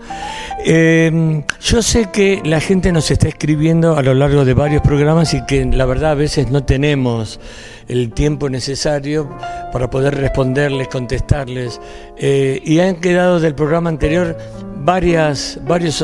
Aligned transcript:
Em, 0.64 1.44
yo 1.60 1.82
sé 1.82 2.10
que 2.10 2.40
la 2.42 2.58
gente 2.58 2.90
nos 2.90 3.10
está 3.10 3.28
escribiendo 3.28 3.98
a 3.98 4.02
lo 4.02 4.14
largo 4.14 4.46
de 4.46 4.54
varios 4.54 4.80
programas 4.80 5.34
y 5.34 5.44
que 5.44 5.66
la 5.66 5.84
verdad 5.84 6.12
a 6.12 6.14
veces 6.14 6.50
no 6.50 6.64
tenemos 6.64 7.38
el 7.86 8.10
tiempo 8.14 8.48
necesario 8.48 9.28
para 9.74 9.90
poder 9.90 10.14
responderles, 10.14 10.88
contestarles. 10.88 11.82
Eh, 12.16 12.62
y 12.64 12.80
han 12.80 12.96
quedado 12.96 13.40
del 13.40 13.54
programa 13.54 13.90
anterior 13.90 14.38
varias, 14.76 15.60
varios 15.66 16.02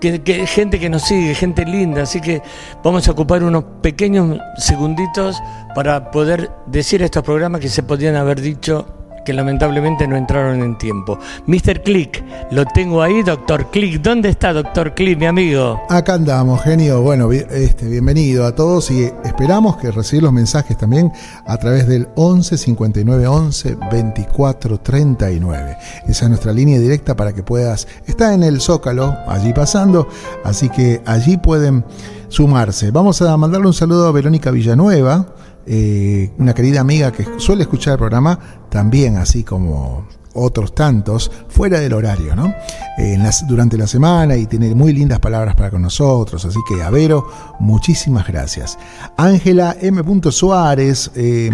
que, 0.00 0.46
gente 0.46 0.78
que 0.78 0.88
nos 0.88 1.02
sigue, 1.02 1.34
gente 1.34 1.64
linda, 1.64 2.02
así 2.02 2.20
que 2.20 2.42
vamos 2.82 3.06
a 3.08 3.12
ocupar 3.12 3.42
unos 3.42 3.64
pequeños 3.82 4.38
segunditos 4.56 5.36
para 5.74 6.10
poder 6.10 6.50
decir 6.66 7.02
estos 7.02 7.22
programas 7.22 7.60
que 7.60 7.68
se 7.68 7.82
podían 7.82 8.16
haber 8.16 8.40
dicho 8.40 8.86
que 9.24 9.32
lamentablemente 9.32 10.06
no 10.06 10.16
entraron 10.16 10.62
en 10.62 10.76
tiempo. 10.78 11.18
Mr. 11.46 11.82
Click, 11.82 12.24
lo 12.50 12.64
tengo 12.66 13.02
ahí, 13.02 13.22
Doctor 13.22 13.70
Click. 13.70 14.00
¿Dónde 14.02 14.28
está 14.28 14.52
Doctor 14.52 14.94
Click, 14.94 15.18
mi 15.18 15.26
amigo? 15.26 15.80
Acá 15.88 16.14
andamos, 16.14 16.62
genio. 16.62 17.02
Bueno, 17.02 17.30
este, 17.32 17.86
bienvenido 17.86 18.46
a 18.46 18.54
todos 18.54 18.90
y 18.90 19.04
esperamos 19.24 19.76
que 19.76 19.90
recibir 19.90 20.22
los 20.22 20.32
mensajes 20.32 20.76
también 20.76 21.12
a 21.46 21.56
través 21.56 21.86
del 21.86 22.08
11 22.16 22.58
59 22.58 23.26
11 23.26 23.76
24 23.90 24.78
39. 24.78 25.76
Esa 26.08 26.24
es 26.24 26.28
nuestra 26.28 26.52
línea 26.52 26.78
directa 26.78 27.16
para 27.16 27.32
que 27.32 27.42
puedas. 27.42 27.86
Está 28.06 28.34
en 28.34 28.42
el 28.42 28.60
Zócalo, 28.60 29.16
allí 29.26 29.52
pasando, 29.52 30.08
así 30.44 30.68
que 30.68 31.02
allí 31.06 31.36
pueden 31.36 31.84
sumarse. 32.28 32.90
Vamos 32.90 33.22
a 33.22 33.36
mandarle 33.36 33.66
un 33.66 33.74
saludo 33.74 34.08
a 34.08 34.12
Verónica 34.12 34.50
Villanueva 34.50 35.26
eh, 35.66 36.30
una 36.38 36.54
querida 36.54 36.80
amiga 36.80 37.12
que 37.12 37.26
suele 37.38 37.62
escuchar 37.62 37.94
el 37.94 37.98
programa 37.98 38.38
también, 38.68 39.16
así 39.16 39.42
como 39.44 40.06
otros 40.34 40.74
tantos, 40.74 41.30
fuera 41.48 41.78
del 41.80 41.92
horario, 41.92 42.34
¿no? 42.34 42.54
Eh, 42.98 43.18
durante 43.46 43.76
la 43.76 43.86
semana 43.86 44.36
y 44.36 44.46
tiene 44.46 44.74
muy 44.74 44.92
lindas 44.92 45.20
palabras 45.20 45.54
para 45.54 45.70
con 45.70 45.82
nosotros. 45.82 46.44
Así 46.44 46.58
que, 46.68 46.82
Avero, 46.82 47.26
muchísimas 47.60 48.26
gracias. 48.26 48.78
Ángela 49.16 49.76
M. 49.80 50.02
Suárez, 50.30 51.10
eh, 51.14 51.50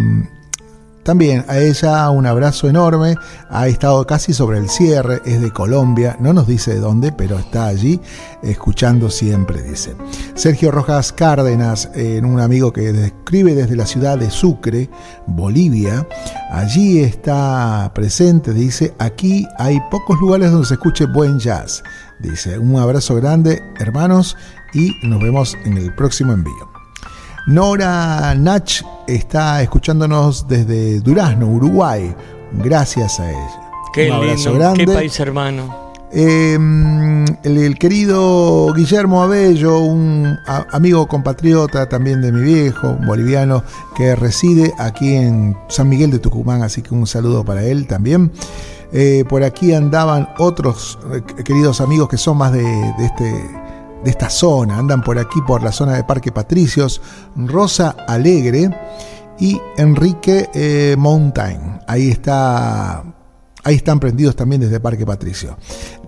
también 1.09 1.43
a 1.49 1.59
ella 1.59 2.11
un 2.11 2.27
abrazo 2.27 2.69
enorme, 2.69 3.15
ha 3.49 3.67
estado 3.67 4.07
casi 4.07 4.35
sobre 4.35 4.59
el 4.59 4.69
cierre, 4.69 5.23
es 5.25 5.41
de 5.41 5.51
Colombia, 5.51 6.19
no 6.21 6.35
nos 6.35 6.47
dice 6.47 6.75
de 6.75 6.81
dónde, 6.81 7.13
pero 7.13 7.39
está 7.39 7.65
allí 7.65 7.99
escuchando 8.43 9.09
siempre, 9.09 9.63
dice. 9.63 9.97
Sergio 10.35 10.71
Rojas 10.71 11.15
Cárdenas, 11.15 11.89
en 11.95 12.27
un 12.27 12.41
amigo 12.41 12.75
que 12.75 12.93
describe 12.93 13.55
desde 13.55 13.75
la 13.75 13.87
ciudad 13.87 14.19
de 14.19 14.31
Sucre, 14.31 14.91
Bolivia, 15.27 16.07
allí 16.51 17.01
está 17.01 17.91
presente, 17.95 18.53
dice, 18.53 18.95
aquí 18.99 19.47
hay 19.57 19.79
pocos 19.91 20.21
lugares 20.21 20.51
donde 20.51 20.67
se 20.67 20.75
escuche 20.75 21.07
buen 21.07 21.39
jazz. 21.39 21.83
Dice, 22.19 22.59
un 22.59 22.77
abrazo 22.77 23.15
grande, 23.15 23.63
hermanos, 23.79 24.37
y 24.75 24.93
nos 25.05 25.23
vemos 25.23 25.57
en 25.65 25.79
el 25.79 25.95
próximo 25.95 26.35
envío. 26.35 26.78
Nora 27.49 28.35
Nach 28.35 28.85
está 29.07 29.63
escuchándonos 29.63 30.47
desde 30.47 31.01
Durazno, 31.01 31.47
Uruguay. 31.47 32.15
Gracias 32.53 33.19
a 33.21 33.31
ella. 33.31 33.73
Qué 33.95 34.11
lindo, 34.11 34.75
qué 34.75 34.87
país 34.87 35.19
hermano. 35.19 35.95
Em, 36.13 37.25
el, 37.45 37.79
querido 37.79 38.71
Guillermo 38.75 39.23
Abello, 39.23 39.79
un 39.79 40.37
amigo 40.73 41.09
compatriota 41.09 41.89
también 41.89 42.21
de 42.21 42.33
mi 42.33 42.43
viejo, 42.43 42.91
un 42.91 43.07
boliviano 43.07 43.65
que 43.97 44.15
reside 44.15 44.75
aquí 44.79 45.15
en 45.15 45.57
San 45.69 45.89
Miguel 45.89 46.11
de 46.11 46.19
Tucumán, 46.19 46.63
así 46.63 46.83
que 46.83 46.93
un 46.93 47.07
saludo 47.07 47.47
para 47.47 47.65
él 47.65 47.87
también. 47.87 48.31
Eh, 48.93 49.25
por 49.27 49.43
aquí 49.43 49.73
andaban 49.73 50.29
otros 50.37 50.99
eh, 51.15 51.23
queridos 51.45 51.81
amigos 51.81 52.11
que 52.11 52.19
son 52.19 52.37
más 52.37 52.53
de 52.53 52.93
este 53.01 53.33
de 54.05 54.11
esta 54.11 54.31
zona. 54.31 54.79
Andan 54.79 55.03
por 55.03 55.19
aquí, 55.19 55.41
por 55.47 55.63
la 55.63 55.73
zona 55.73 55.95
de 55.95 56.05
Parque 56.05 56.33
Patricios, 56.33 57.01
Rosa 57.37 57.97
Alegre 58.07 58.71
y 59.39 59.61
Enrique 59.77 60.51
eh, 60.55 60.97
Mountain. 60.99 61.81
Ahí 61.87 62.11
está. 62.11 63.05
Ahí 63.65 63.75
están 63.75 64.01
prendidos 64.01 64.37
también 64.37 64.61
desde 64.61 64.81
Parque 64.81 65.05
Patricio. 65.05 65.57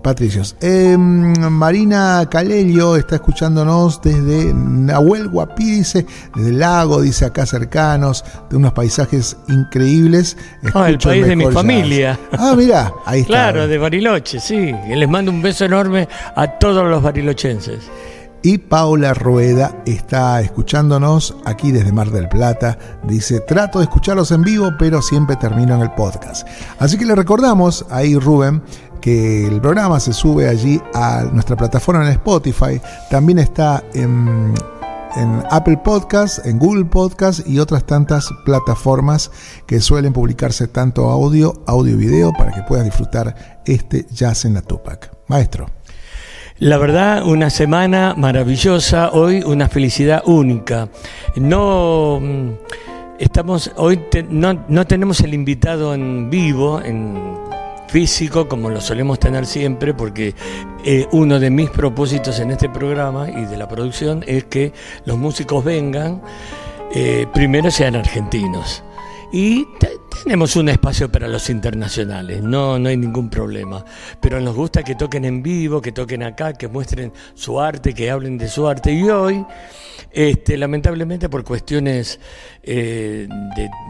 Patricios. 0.01 0.55
Em, 0.61 1.33
Marina 1.49 2.27
Calelio 2.29 2.95
está 2.95 3.15
escuchándonos 3.15 4.01
desde 4.01 4.53
Nahuel 4.53 5.27
Guapí, 5.29 5.77
dice, 5.77 6.05
desde 6.35 6.49
el 6.49 6.59
lago, 6.59 7.01
dice 7.01 7.25
acá 7.25 7.45
cercanos, 7.45 8.23
de 8.49 8.57
unos 8.57 8.73
paisajes 8.73 9.37
increíbles. 9.47 10.37
Ah, 10.73 10.89
el 10.89 10.97
país 10.97 11.25
de 11.25 11.35
mi 11.35 11.45
familia. 11.51 12.19
Ah, 12.31 12.53
mira, 12.55 12.93
ahí 13.05 13.21
está. 13.21 13.33
Claro, 13.33 13.67
de 13.67 13.77
Bariloche, 13.77 14.39
sí. 14.39 14.73
Les 14.87 15.09
mando 15.09 15.31
un 15.31 15.41
beso 15.41 15.65
enorme 15.65 16.07
a 16.35 16.47
todos 16.47 16.85
los 16.89 17.01
barilochenses. 17.01 17.81
Y 18.43 18.57
Paula 18.57 19.13
Rueda 19.13 19.83
está 19.85 20.41
escuchándonos 20.41 21.35
aquí 21.45 21.71
desde 21.71 21.91
Mar 21.91 22.09
del 22.09 22.27
Plata. 22.27 22.75
Dice, 23.03 23.39
trato 23.41 23.77
de 23.77 23.85
escucharlos 23.85 24.31
en 24.31 24.41
vivo, 24.41 24.71
pero 24.79 24.99
siempre 25.03 25.35
termino 25.35 25.75
en 25.75 25.81
el 25.81 25.91
podcast. 25.91 26.47
Así 26.79 26.97
que 26.97 27.05
le 27.05 27.13
recordamos 27.13 27.85
ahí, 27.91 28.15
Rubén, 28.15 28.63
que 29.01 29.47
el 29.47 29.59
programa 29.59 29.99
se 29.99 30.13
sube 30.13 30.47
allí 30.47 30.81
a 30.93 31.23
nuestra 31.33 31.57
plataforma 31.57 32.05
en 32.05 32.11
Spotify. 32.11 32.79
También 33.09 33.39
está 33.39 33.83
en, 33.93 34.53
Apple 35.49 35.77
Podcast, 35.83 36.45
en 36.45 36.57
Google 36.57 36.85
Podcast 36.85 37.45
y 37.45 37.59
otras 37.59 37.83
tantas 37.83 38.29
plataformas 38.45 39.29
que 39.65 39.81
suelen 39.81 40.13
publicarse 40.13 40.67
tanto 40.67 41.09
audio, 41.09 41.63
audio 41.67 41.95
y 41.95 41.97
video 41.97 42.31
para 42.31 42.51
que 42.51 42.61
puedas 42.61 42.85
disfrutar 42.85 43.59
este 43.65 44.05
Jazz 44.09 44.45
en 44.45 44.53
la 44.53 44.61
Tupac. 44.61 45.11
Maestro. 45.27 45.65
La 46.59 46.77
verdad, 46.77 47.25
una 47.25 47.49
semana 47.49 48.13
maravillosa, 48.15 49.09
hoy 49.11 49.41
una 49.43 49.67
felicidad 49.67 50.21
única. 50.25 50.89
No 51.35 52.19
mm, 52.21 52.49
estamos, 53.19 53.71
hoy 53.77 53.99
no, 54.29 54.65
no, 54.67 54.85
tenemos 54.85 55.21
el 55.21 55.33
invitado 55.33 55.93
en 55.93 56.29
vivo, 56.29 56.79
en 56.81 57.50
físico, 57.91 58.47
como 58.47 58.69
lo 58.69 58.79
solemos 58.79 59.19
tener 59.19 59.45
siempre, 59.45 59.93
porque 59.93 60.33
eh, 60.85 61.07
uno 61.11 61.39
de 61.41 61.49
mis 61.49 61.69
propósitos 61.69 62.39
en 62.39 62.51
este 62.51 62.69
programa 62.69 63.29
y 63.29 63.45
de 63.45 63.57
la 63.57 63.67
producción 63.67 64.23
es 64.25 64.45
que 64.45 64.71
los 65.03 65.17
músicos 65.17 65.63
vengan, 65.65 66.21
eh, 66.95 67.27
primero 67.33 67.69
sean 67.69 67.97
argentinos. 67.97 68.81
Y 69.33 69.67
tenemos 70.23 70.55
un 70.55 70.69
espacio 70.69 71.11
para 71.11 71.27
los 71.27 71.49
internacionales, 71.49 72.41
no, 72.41 72.79
no 72.79 72.87
hay 72.87 72.95
ningún 72.95 73.29
problema. 73.29 73.83
Pero 74.21 74.39
nos 74.39 74.55
gusta 74.55 74.83
que 74.83 74.95
toquen 74.95 75.25
en 75.25 75.43
vivo, 75.43 75.81
que 75.81 75.91
toquen 75.91 76.23
acá, 76.23 76.53
que 76.53 76.69
muestren 76.69 77.11
su 77.33 77.59
arte, 77.59 77.93
que 77.93 78.09
hablen 78.09 78.37
de 78.37 78.47
su 78.47 78.67
arte. 78.67 78.93
Y 78.93 79.09
hoy, 79.09 79.45
este, 80.11 80.57
lamentablemente 80.57 81.27
por 81.27 81.43
cuestiones 81.43 82.19
eh, 82.63 83.27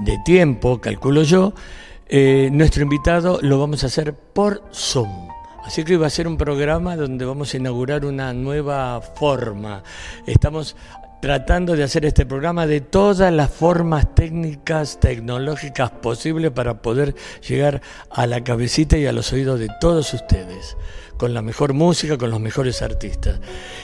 de, 0.05 0.17
tiempo, 0.25 0.81
calculo 0.81 1.21
yo, 1.23 1.53
eh, 2.13 2.49
nuestro 2.51 2.83
invitado 2.83 3.39
lo 3.41 3.57
vamos 3.57 3.83
a 3.83 3.87
hacer 3.87 4.13
por 4.13 4.61
Zoom. 4.73 5.29
Así 5.63 5.85
que 5.85 5.95
va 5.95 6.07
a 6.07 6.09
ser 6.09 6.27
un 6.27 6.35
programa 6.35 6.97
donde 6.97 7.23
vamos 7.23 7.53
a 7.53 7.57
inaugurar 7.57 8.03
una 8.03 8.33
nueva 8.33 8.99
forma. 8.99 9.81
Estamos 10.27 10.75
tratando 11.21 11.73
de 11.77 11.83
hacer 11.83 12.03
este 12.03 12.25
programa 12.25 12.67
de 12.67 12.81
todas 12.81 13.31
las 13.31 13.49
formas 13.49 14.13
técnicas, 14.13 14.99
tecnológicas 14.99 15.91
posibles 15.91 16.51
para 16.51 16.81
poder 16.81 17.15
llegar 17.47 17.81
a 18.09 18.27
la 18.27 18.43
cabecita 18.43 18.97
y 18.97 19.05
a 19.05 19.13
los 19.13 19.31
oídos 19.31 19.57
de 19.61 19.69
todos 19.79 20.13
ustedes, 20.13 20.75
con 21.15 21.33
la 21.33 21.41
mejor 21.41 21.71
música, 21.71 22.17
con 22.17 22.29
los 22.29 22.41
mejores 22.41 22.81
artistas. 22.81 23.39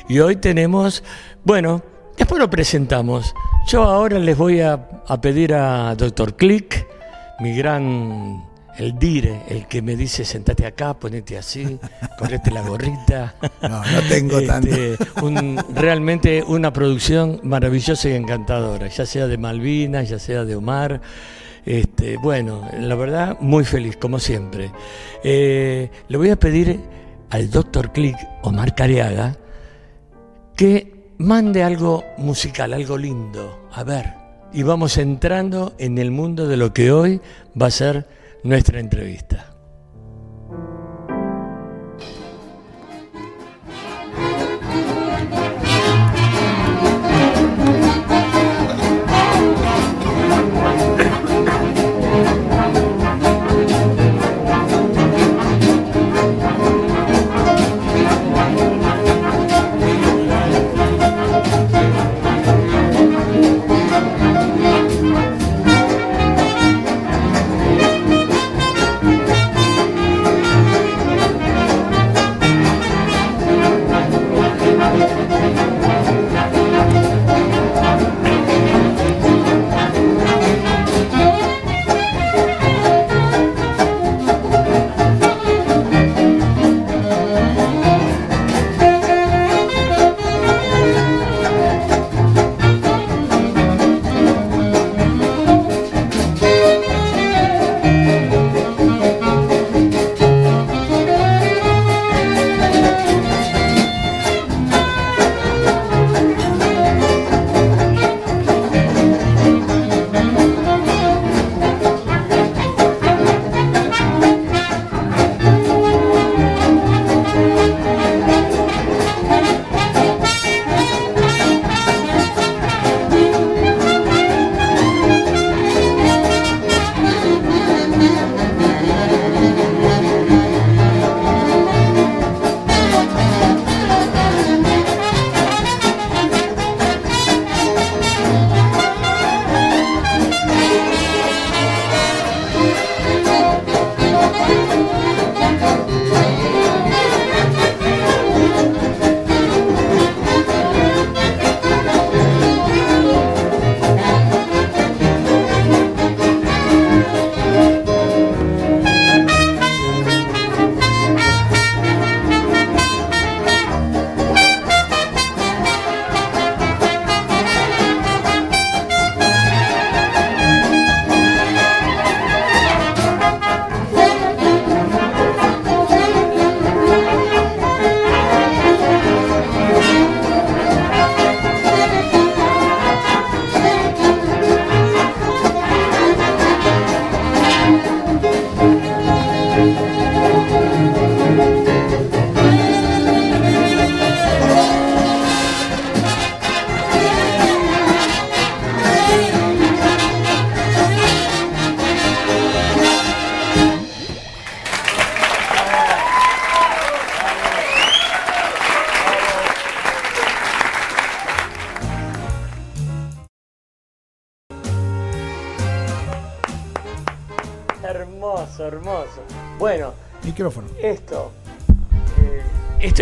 Y 0.09 0.19
hoy 0.19 0.35
tenemos, 0.35 1.01
bueno, 1.45 1.81
después 2.17 2.41
lo 2.41 2.49
presentamos. 2.49 3.33
Yo 3.67 3.83
ahora 3.83 4.19
les 4.19 4.35
voy 4.35 4.59
a, 4.59 4.73
a 5.07 5.21
pedir 5.21 5.53
a 5.53 5.95
Dr. 5.95 6.35
Click, 6.35 6.96
mi 7.39 7.55
gran 7.55 8.43
el 8.77 8.97
dire, 8.97 9.41
el 9.47 9.67
que 9.67 9.81
me 9.81 9.95
dice 9.95 10.23
sentate 10.23 10.65
acá, 10.65 10.93
ponete 10.93 11.37
así, 11.37 11.79
correte 12.17 12.51
la 12.51 12.61
gorrita. 12.61 13.35
No, 13.61 13.83
no 13.83 14.01
tengo 14.07 14.41
tanto. 14.43 14.69
Este, 14.69 14.97
realmente 15.73 16.43
una 16.43 16.71
producción 16.71 17.39
maravillosa 17.43 18.07
y 18.09 18.13
encantadora, 18.13 18.87
ya 18.87 19.05
sea 19.05 19.27
de 19.27 19.37
Malvinas, 19.37 20.09
ya 20.09 20.19
sea 20.19 20.45
de 20.45 20.55
Omar. 20.55 21.01
Este, 21.65 22.17
bueno, 22.17 22.69
la 22.79 22.95
verdad, 22.95 23.37
muy 23.41 23.65
feliz, 23.65 23.97
como 23.97 24.19
siempre. 24.19 24.71
Eh, 25.23 25.89
le 26.07 26.17
voy 26.17 26.29
a 26.29 26.37
pedir 26.37 26.79
al 27.31 27.49
doctor 27.49 27.91
Click, 27.91 28.15
Omar 28.43 28.75
Cariaga, 28.75 29.35
que 30.55 31.11
mande 31.17 31.63
algo 31.63 32.03
musical, 32.17 32.73
algo 32.73 32.97
lindo. 32.97 33.67
A 33.73 33.83
ver, 33.83 34.13
y 34.53 34.63
vamos 34.63 34.97
entrando 34.97 35.73
en 35.77 35.97
el 35.97 36.11
mundo 36.11 36.47
de 36.47 36.57
lo 36.57 36.73
que 36.73 36.91
hoy 36.91 37.21
va 37.59 37.67
a 37.67 37.71
ser 37.71 38.07
nuestra 38.43 38.79
entrevista. 38.79 39.56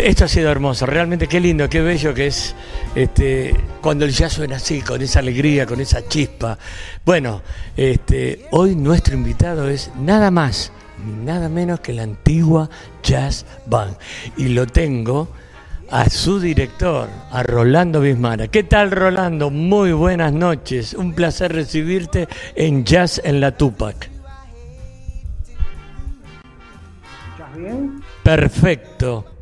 Esto 0.06 0.24
ha 0.24 0.28
sido 0.28 0.52
hermoso, 0.52 0.86
realmente 0.86 1.26
qué 1.26 1.40
lindo, 1.40 1.68
qué 1.68 1.80
bello 1.82 2.14
que 2.14 2.28
es 2.28 2.54
este, 2.94 3.54
cuando 3.80 4.04
el 4.04 4.12
jazz 4.12 4.34
suena 4.34 4.56
así, 4.56 4.80
con 4.80 5.02
esa 5.02 5.18
alegría, 5.18 5.66
con 5.66 5.80
esa 5.80 6.06
chispa. 6.06 6.56
Bueno, 7.04 7.42
este, 7.76 8.46
hoy 8.52 8.76
nuestro 8.76 9.16
invitado 9.16 9.68
es 9.68 9.90
nada 9.98 10.30
más 10.30 10.70
nada 11.24 11.48
menos 11.48 11.80
que 11.80 11.92
la 11.92 12.04
antigua 12.04 12.70
Jazz 13.02 13.44
Band. 13.66 13.96
Y 14.36 14.48
lo 14.48 14.66
tengo 14.66 15.28
a 15.90 16.08
su 16.08 16.38
director, 16.40 17.08
a 17.30 17.42
Rolando 17.42 18.00
Bismara. 18.00 18.48
¿Qué 18.48 18.62
tal, 18.62 18.92
Rolando? 18.92 19.50
Muy 19.50 19.92
buenas 19.92 20.32
noches. 20.32 20.94
Un 20.94 21.14
placer 21.14 21.52
recibirte 21.52 22.28
en 22.54 22.84
Jazz 22.84 23.20
en 23.24 23.40
la 23.40 23.56
Tupac. 23.56 24.08
¿Estás 27.32 27.56
bien? 27.56 28.02
Perfecto. 28.22 29.35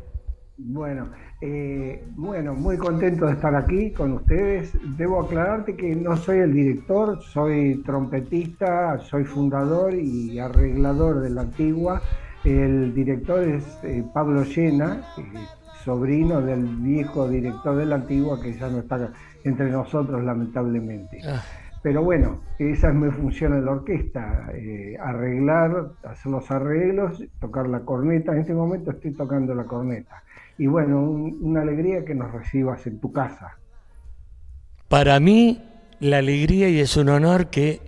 Bueno, 0.67 1.09
eh, 1.41 2.03
bueno, 2.15 2.55
muy 2.55 2.75
contento 2.77 3.27
de 3.27 3.33
estar 3.33 3.55
aquí 3.55 3.91
con 3.91 4.13
ustedes. 4.13 4.73
Debo 4.97 5.21
aclararte 5.21 5.75
que 5.75 5.95
no 5.95 6.17
soy 6.17 6.39
el 6.39 6.53
director, 6.53 7.21
soy 7.21 7.83
trompetista, 7.85 8.97
soy 8.97 9.25
fundador 9.25 9.93
y 9.93 10.39
arreglador 10.39 11.21
de 11.21 11.29
la 11.29 11.41
antigua. 11.41 12.01
El 12.43 12.95
director 12.95 13.43
es 13.43 13.63
eh, 13.83 14.03
Pablo 14.11 14.43
Llena, 14.43 15.03
sobrino 15.83 16.41
del 16.41 16.65
viejo 16.77 17.29
director 17.29 17.75
de 17.75 17.85
la 17.85 17.95
antigua 17.95 18.41
que 18.41 18.53
ya 18.57 18.67
no 18.67 18.79
está 18.79 19.11
entre 19.43 19.69
nosotros 19.69 20.23
lamentablemente. 20.23 21.19
Ah. 21.27 21.43
Pero 21.85 22.01
bueno, 22.01 22.41
esa 22.57 22.89
es 22.89 22.95
mi 22.95 23.11
función 23.11 23.53
en 23.53 23.63
la 23.63 23.73
orquesta, 23.73 24.49
eh, 24.55 24.97
arreglar, 24.99 25.91
hacer 26.03 26.31
los 26.31 26.49
arreglos, 26.49 27.23
tocar 27.39 27.67
la 27.67 27.81
corneta. 27.81 28.31
En 28.31 28.39
este 28.39 28.55
momento 28.55 28.89
estoy 28.89 29.11
tocando 29.11 29.53
la 29.53 29.65
corneta 29.65 30.23
y 30.57 30.65
bueno, 30.65 30.99
una 30.99 31.61
alegría 31.61 32.03
que 32.03 32.15
nos 32.15 32.31
recibas 32.31 32.87
en 32.87 32.99
tu 32.99 33.13
casa. 33.13 33.59
Para 34.87 35.19
mí, 35.19 35.61
la 35.99 36.17
alegría 36.17 36.69
y 36.69 36.79
es 36.79 36.97
un 36.97 37.07
honor 37.07 37.51
que, 37.51 37.81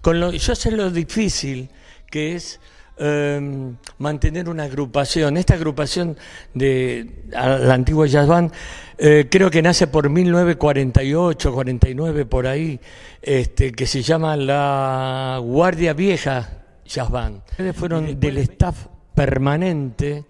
con 0.00 0.18
lo, 0.18 0.32
yo 0.32 0.56
sé 0.56 0.72
lo 0.72 0.90
difícil 0.90 1.70
que 2.10 2.34
es 2.34 2.60
em, 2.98 3.76
mantener 3.98 4.48
una 4.48 4.64
agrupación. 4.64 5.36
Esta 5.36 5.54
agrupación 5.54 6.16
de 6.54 7.24
la 7.30 7.74
antigua 7.74 8.06
Jazz 8.06 8.26
Band 8.26 8.52
eh, 8.98 9.28
creo 9.30 9.50
que 9.50 9.62
nace 9.62 9.86
por 9.86 10.08
1948, 10.08 11.52
49 11.52 12.24
por 12.26 12.46
ahí, 12.46 12.80
este, 13.20 13.72
que 13.72 13.86
se 13.86 14.02
llama 14.02 14.36
la 14.36 15.38
Guardia 15.42 15.92
Vieja 15.92 16.64
Jazz 16.86 17.10
Band. 17.10 17.42
Ustedes 17.50 17.76
fueron 17.76 18.18
del 18.18 18.38
staff 18.38 18.86
permanente 19.14 20.24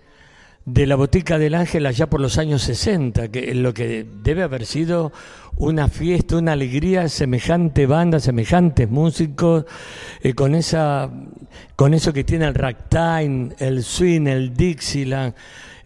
de 0.66 0.84
la 0.84 0.96
Botica 0.96 1.38
del 1.38 1.54
Ángel 1.54 1.86
allá 1.86 2.10
por 2.10 2.20
los 2.20 2.38
años 2.38 2.62
60, 2.62 3.28
que 3.28 3.54
lo 3.54 3.72
que 3.72 4.04
debe 4.22 4.42
haber 4.42 4.66
sido 4.66 5.12
una 5.56 5.88
fiesta, 5.88 6.36
una 6.36 6.52
alegría, 6.52 7.08
semejante 7.08 7.86
banda, 7.86 8.18
semejantes 8.18 8.90
músicos, 8.90 9.64
eh, 10.20 10.34
con 10.34 10.56
esa, 10.56 11.08
con 11.76 11.94
eso 11.94 12.12
que 12.12 12.24
tiene 12.24 12.46
el 12.46 12.54
ragtime, 12.54 13.50
el 13.58 13.84
swing, 13.84 14.26
el 14.26 14.54
Dixieland, 14.54 15.34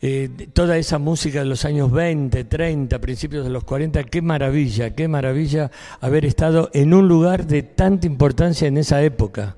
eh, 0.00 0.30
toda 0.54 0.78
esa 0.78 0.98
música 0.98 1.40
de 1.40 1.44
los 1.44 1.66
años 1.66 1.92
20, 1.92 2.44
30, 2.44 2.98
principios 3.00 3.44
de 3.44 3.50
los 3.50 3.64
40, 3.64 4.04
qué 4.04 4.22
maravilla, 4.22 4.94
qué 4.94 5.08
maravilla 5.08 5.70
haber 6.00 6.24
estado 6.24 6.70
en 6.72 6.94
un 6.94 7.06
lugar 7.06 7.46
de 7.46 7.62
tanta 7.62 8.06
importancia 8.06 8.66
en 8.66 8.78
esa 8.78 9.02
época. 9.02 9.56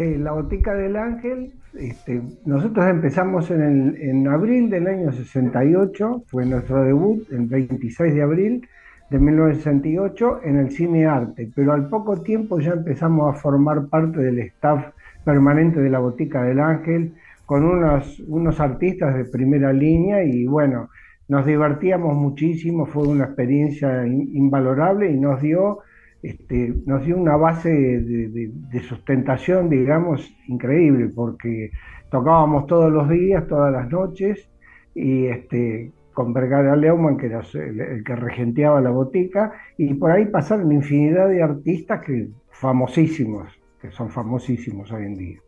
Sí, 0.00 0.16
la 0.16 0.32
Botica 0.32 0.72
del 0.72 0.96
Ángel 0.96 1.52
este, 1.78 2.22
nosotros 2.46 2.86
empezamos 2.86 3.50
en, 3.50 3.94
en, 4.00 4.26
abril 4.28 4.70
del 4.70 4.86
año 4.86 5.12
68, 5.12 6.24
fue 6.26 6.46
nuestro 6.46 6.82
debut, 6.84 7.30
el 7.30 7.44
26 7.44 8.14
de 8.14 8.22
abril 8.22 8.66
de 9.10 9.18
1968, 9.18 10.40
en 10.44 10.56
el 10.56 10.70
Cine 10.70 11.04
Arte, 11.04 11.50
pero 11.54 11.74
al 11.74 11.90
poco 11.90 12.22
tiempo 12.22 12.60
ya 12.60 12.72
empezamos 12.72 13.28
a 13.28 13.38
formar 13.38 13.88
parte 13.88 14.20
del 14.20 14.38
staff 14.38 14.86
permanente 15.22 15.80
de 15.80 15.90
la 15.90 15.98
Botica 15.98 16.44
del 16.44 16.60
Ángel, 16.60 17.12
con 17.44 17.62
unos, 17.66 18.20
unos 18.20 18.58
artistas 18.58 19.14
de 19.14 19.26
primera 19.26 19.70
línea 19.70 20.24
y 20.24 20.46
bueno, 20.46 20.88
nos 21.28 21.44
divertíamos 21.44 22.16
muchísimo, 22.16 22.86
fue 22.86 23.06
una 23.06 23.26
experiencia 23.26 24.06
invalorable 24.06 25.10
y 25.10 25.20
nos 25.20 25.42
dio 25.42 25.80
este, 26.22 26.74
nos 26.86 27.04
dio 27.04 27.16
una 27.16 27.36
base 27.36 27.70
de, 27.70 28.80
sustentación, 28.88 29.70
digamos, 29.70 30.30
increíble, 30.48 31.10
porque 31.14 31.70
tocábamos 32.10 32.66
todos 32.66 32.92
los 32.92 33.08
días, 33.08 33.46
todas 33.48 33.72
las 33.72 33.90
noches, 33.90 34.48
y 34.94 35.26
este, 35.26 35.92
con 36.12 36.32
Vergara 36.32 36.76
Leumann, 36.76 37.16
que 37.16 37.26
era 37.26 37.40
el, 37.54 38.04
que 38.04 38.16
regenteaba 38.16 38.80
la 38.80 38.90
botica, 38.90 39.52
y 39.78 39.94
por 39.94 40.10
ahí 40.10 40.26
pasaron 40.26 40.72
infinidad 40.72 41.28
de 41.28 41.42
artistas 41.42 42.02
que 42.04 42.28
famosísimos, 42.50 43.48
que 43.80 43.90
son 43.90 44.10
famosísimos 44.10 44.92
hoy 44.92 45.04
en 45.04 45.14
día. 45.14 45.38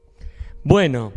Bueno, 0.65 1.13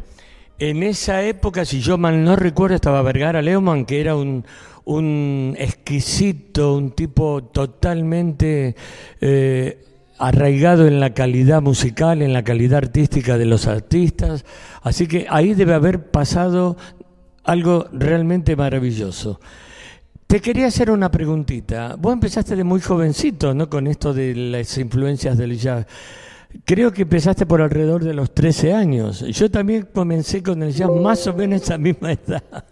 en 0.59 0.83
esa 0.83 1.21
época, 1.23 1.65
si 1.65 1.79
yo 1.79 1.97
mal 1.97 2.23
no 2.23 2.35
recuerdo, 2.35 2.75
estaba 2.75 3.01
Vergara 3.01 3.41
Leumann, 3.41 3.85
que 3.85 4.01
era 4.01 4.15
un, 4.15 4.43
un 4.85 5.55
exquisito, 5.57 6.75
un 6.75 6.91
tipo 6.91 7.43
totalmente 7.43 8.75
eh, 9.19 9.83
arraigado 10.17 10.87
en 10.87 10.99
la 10.99 11.13
calidad 11.13 11.61
musical, 11.61 12.21
en 12.21 12.33
la 12.33 12.43
calidad 12.43 12.77
artística 12.77 13.37
de 13.37 13.45
los 13.45 13.67
artistas. 13.67 14.45
Así 14.81 15.07
que 15.07 15.25
ahí 15.29 15.53
debe 15.53 15.73
haber 15.73 16.11
pasado 16.11 16.77
algo 17.43 17.87
realmente 17.91 18.55
maravilloso. 18.55 19.39
Te 20.27 20.39
quería 20.39 20.67
hacer 20.67 20.89
una 20.89 21.11
preguntita. 21.11 21.95
Vos 21.99 22.13
empezaste 22.13 22.55
de 22.55 22.63
muy 22.63 22.81
jovencito, 22.81 23.53
¿no? 23.53 23.69
Con 23.69 23.87
esto 23.87 24.13
de 24.13 24.35
las 24.35 24.77
influencias 24.77 25.37
del 25.37 25.57
jazz. 25.57 25.85
Creo 26.63 26.91
que 26.91 27.03
empezaste 27.03 27.45
por 27.45 27.61
alrededor 27.61 28.03
de 28.03 28.13
los 28.13 28.33
13 28.33 28.73
años. 28.73 29.19
Yo 29.19 29.51
también 29.51 29.87
comencé 29.93 30.41
con 30.41 30.63
el 30.63 30.73
jazz 30.73 30.89
más 30.89 31.27
o 31.27 31.33
menos 31.33 31.61
a 31.61 31.63
esa 31.63 31.77
misma 31.77 32.13
edad. 32.13 32.65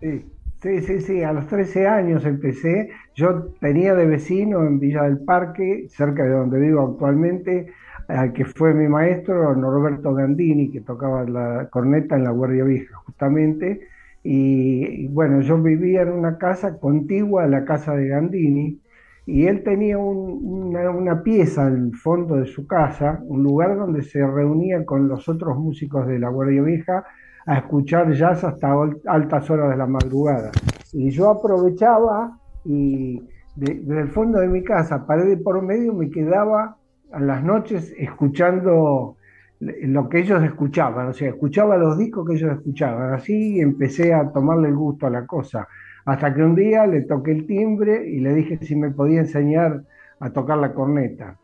Sí. 0.00 0.33
Sí, 0.64 0.80
sí, 0.80 1.00
sí, 1.00 1.22
a 1.22 1.34
los 1.34 1.46
13 1.46 1.86
años 1.86 2.24
empecé. 2.24 2.88
Yo 3.14 3.48
tenía 3.60 3.94
de 3.94 4.06
vecino 4.06 4.66
en 4.66 4.80
Villa 4.80 5.02
del 5.02 5.18
Parque, 5.18 5.84
cerca 5.90 6.24
de 6.24 6.30
donde 6.30 6.58
vivo 6.58 6.80
actualmente, 6.92 7.66
al 8.08 8.32
que 8.32 8.46
fue 8.46 8.72
mi 8.72 8.88
maestro, 8.88 9.54
Norberto 9.54 10.14
Gandini, 10.14 10.70
que 10.70 10.80
tocaba 10.80 11.24
la 11.24 11.68
corneta 11.70 12.16
en 12.16 12.24
la 12.24 12.30
Guardia 12.30 12.64
Vieja, 12.64 12.96
justamente. 12.96 13.88
Y, 14.22 15.06
bueno, 15.08 15.42
yo 15.42 15.60
vivía 15.60 16.00
en 16.00 16.12
una 16.12 16.38
casa 16.38 16.78
contigua 16.78 17.44
a 17.44 17.48
la 17.48 17.66
casa 17.66 17.94
de 17.94 18.08
Gandini, 18.08 18.80
y 19.26 19.46
él 19.46 19.64
tenía 19.64 19.98
una, 19.98 20.90
una, 20.90 21.22
pieza 21.22 21.66
al 21.66 21.92
fondo 21.94 22.36
de 22.36 22.46
su 22.46 22.66
casa, 22.66 23.20
un 23.26 23.42
lugar 23.42 23.76
donde 23.76 24.02
se 24.02 24.26
reunía 24.26 24.86
con 24.86 25.08
los 25.08 25.28
otros 25.28 25.58
músicos 25.58 26.06
de 26.06 26.18
la 26.18 26.30
Guardia 26.30 26.62
Vieja 26.62 27.04
a 27.46 27.58
escuchar 27.58 28.12
jazz 28.12 28.44
hasta 28.44 28.72
altas 29.06 29.50
horas 29.50 29.70
de 29.70 29.76
la 29.76 29.86
madrugada. 29.86 30.50
Y 30.92 31.10
yo 31.10 31.30
aprovechaba 31.30 32.38
y 32.64 33.22
desde 33.56 34.00
el 34.00 34.08
fondo 34.08 34.40
de 34.40 34.48
mi 34.48 34.64
casa, 34.64 35.06
pared 35.06 35.40
por 35.42 35.62
medio, 35.62 35.92
me 35.92 36.10
quedaba 36.10 36.76
a 37.12 37.20
las 37.20 37.42
noches 37.44 37.94
escuchando 37.98 39.16
lo 39.60 40.08
que 40.08 40.20
ellos 40.20 40.42
escuchaban, 40.42 41.08
o 41.08 41.12
sea, 41.12 41.28
escuchaba 41.28 41.76
los 41.76 41.96
discos 41.96 42.26
que 42.26 42.34
ellos 42.34 42.52
escuchaban. 42.52 43.14
Así 43.14 43.60
empecé 43.60 44.12
a 44.12 44.30
tomarle 44.30 44.68
el 44.68 44.76
gusto 44.76 45.06
a 45.06 45.10
la 45.10 45.26
cosa. 45.26 45.68
Hasta 46.04 46.34
que 46.34 46.42
un 46.42 46.54
día 46.54 46.86
le 46.86 47.02
toqué 47.02 47.32
el 47.32 47.46
timbre 47.46 48.06
y 48.06 48.20
le 48.20 48.34
dije 48.34 48.58
si 48.60 48.76
me 48.76 48.90
podía 48.90 49.20
enseñar 49.20 49.84
a 50.20 50.30
tocar 50.30 50.58
la 50.58 50.74
corneta. 50.74 51.38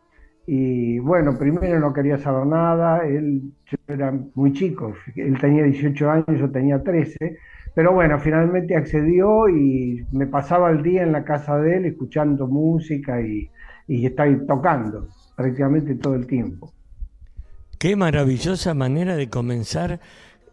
Y 0.52 0.98
bueno, 0.98 1.38
primero 1.38 1.78
no 1.78 1.92
quería 1.92 2.18
saber 2.18 2.44
nada, 2.44 3.06
él 3.06 3.52
yo 3.66 3.78
era 3.86 4.12
muy 4.34 4.52
chico, 4.52 4.94
él 5.14 5.38
tenía 5.38 5.62
18 5.62 6.10
años, 6.10 6.40
yo 6.40 6.50
tenía 6.50 6.82
13, 6.82 7.38
pero 7.72 7.92
bueno, 7.92 8.18
finalmente 8.18 8.74
accedió 8.74 9.48
y 9.48 10.04
me 10.10 10.26
pasaba 10.26 10.72
el 10.72 10.82
día 10.82 11.04
en 11.04 11.12
la 11.12 11.22
casa 11.22 11.56
de 11.58 11.76
él 11.76 11.84
escuchando 11.84 12.48
música 12.48 13.22
y, 13.22 13.48
y 13.86 14.10
tocando 14.10 15.06
prácticamente 15.36 15.94
todo 15.94 16.16
el 16.16 16.26
tiempo. 16.26 16.72
Qué 17.78 17.94
maravillosa 17.94 18.74
manera 18.74 19.14
de 19.14 19.28
comenzar 19.30 20.00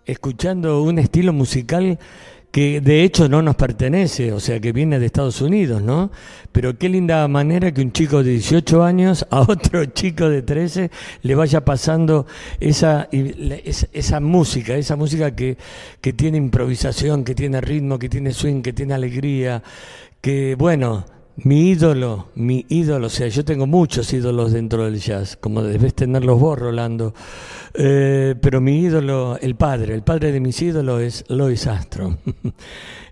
escuchando 0.05 0.83
un 0.83 0.99
estilo 0.99 1.33
musical 1.33 1.97
que 2.57 2.81
de 2.81 3.03
hecho 3.03 3.29
no 3.29 3.43
nos 3.43 3.55
pertenece, 3.55 4.31
o 4.33 4.39
sea, 4.39 4.59
que 4.59 4.71
viene 4.71 4.97
de 4.97 5.05
Estados 5.05 5.41
Unidos, 5.41 5.79
¿no? 5.79 6.09
Pero 6.51 6.75
qué 6.75 6.89
linda 6.89 7.27
manera 7.27 7.71
que 7.71 7.81
un 7.81 7.91
chico 7.91 8.23
de 8.23 8.31
18 8.31 8.83
años 8.83 9.27
a 9.29 9.41
otro 9.47 9.85
chico 9.85 10.27
de 10.27 10.41
13 10.41 10.89
le 11.21 11.35
vaya 11.35 11.63
pasando 11.63 12.25
esa, 12.59 13.09
esa, 13.11 14.19
música, 14.21 14.73
esa 14.75 14.95
música 14.95 15.35
que, 15.35 15.55
que 16.01 16.13
tiene 16.13 16.39
improvisación, 16.39 17.23
que 17.23 17.35
tiene 17.35 17.61
ritmo, 17.61 17.99
que 17.99 18.09
tiene 18.09 18.33
swing, 18.33 18.63
que 18.63 18.73
tiene 18.73 18.95
alegría, 18.95 19.61
que 20.19 20.55
bueno, 20.55 21.05
mi 21.43 21.69
ídolo, 21.69 22.27
mi 22.35 22.65
ídolo, 22.69 23.07
o 23.07 23.09
sea, 23.09 23.27
yo 23.27 23.45
tengo 23.45 23.67
muchos 23.67 24.11
ídolos 24.11 24.53
dentro 24.53 24.85
del 24.85 24.95
jazz, 24.95 25.37
como 25.37 25.61
debes 25.61 25.93
tenerlos 25.93 26.39
vos, 26.39 26.57
Rolando, 26.57 27.13
eh, 27.75 28.35
pero 28.41 28.59
mi 28.59 28.79
ídolo, 28.79 29.37
el 29.39 29.55
padre, 29.55 29.93
el 29.93 30.01
padre 30.03 30.31
de 30.31 30.39
mis 30.39 30.59
ídolos 30.61 31.01
es 31.01 31.25
Lois 31.29 31.67
Armstrong. 31.67 32.15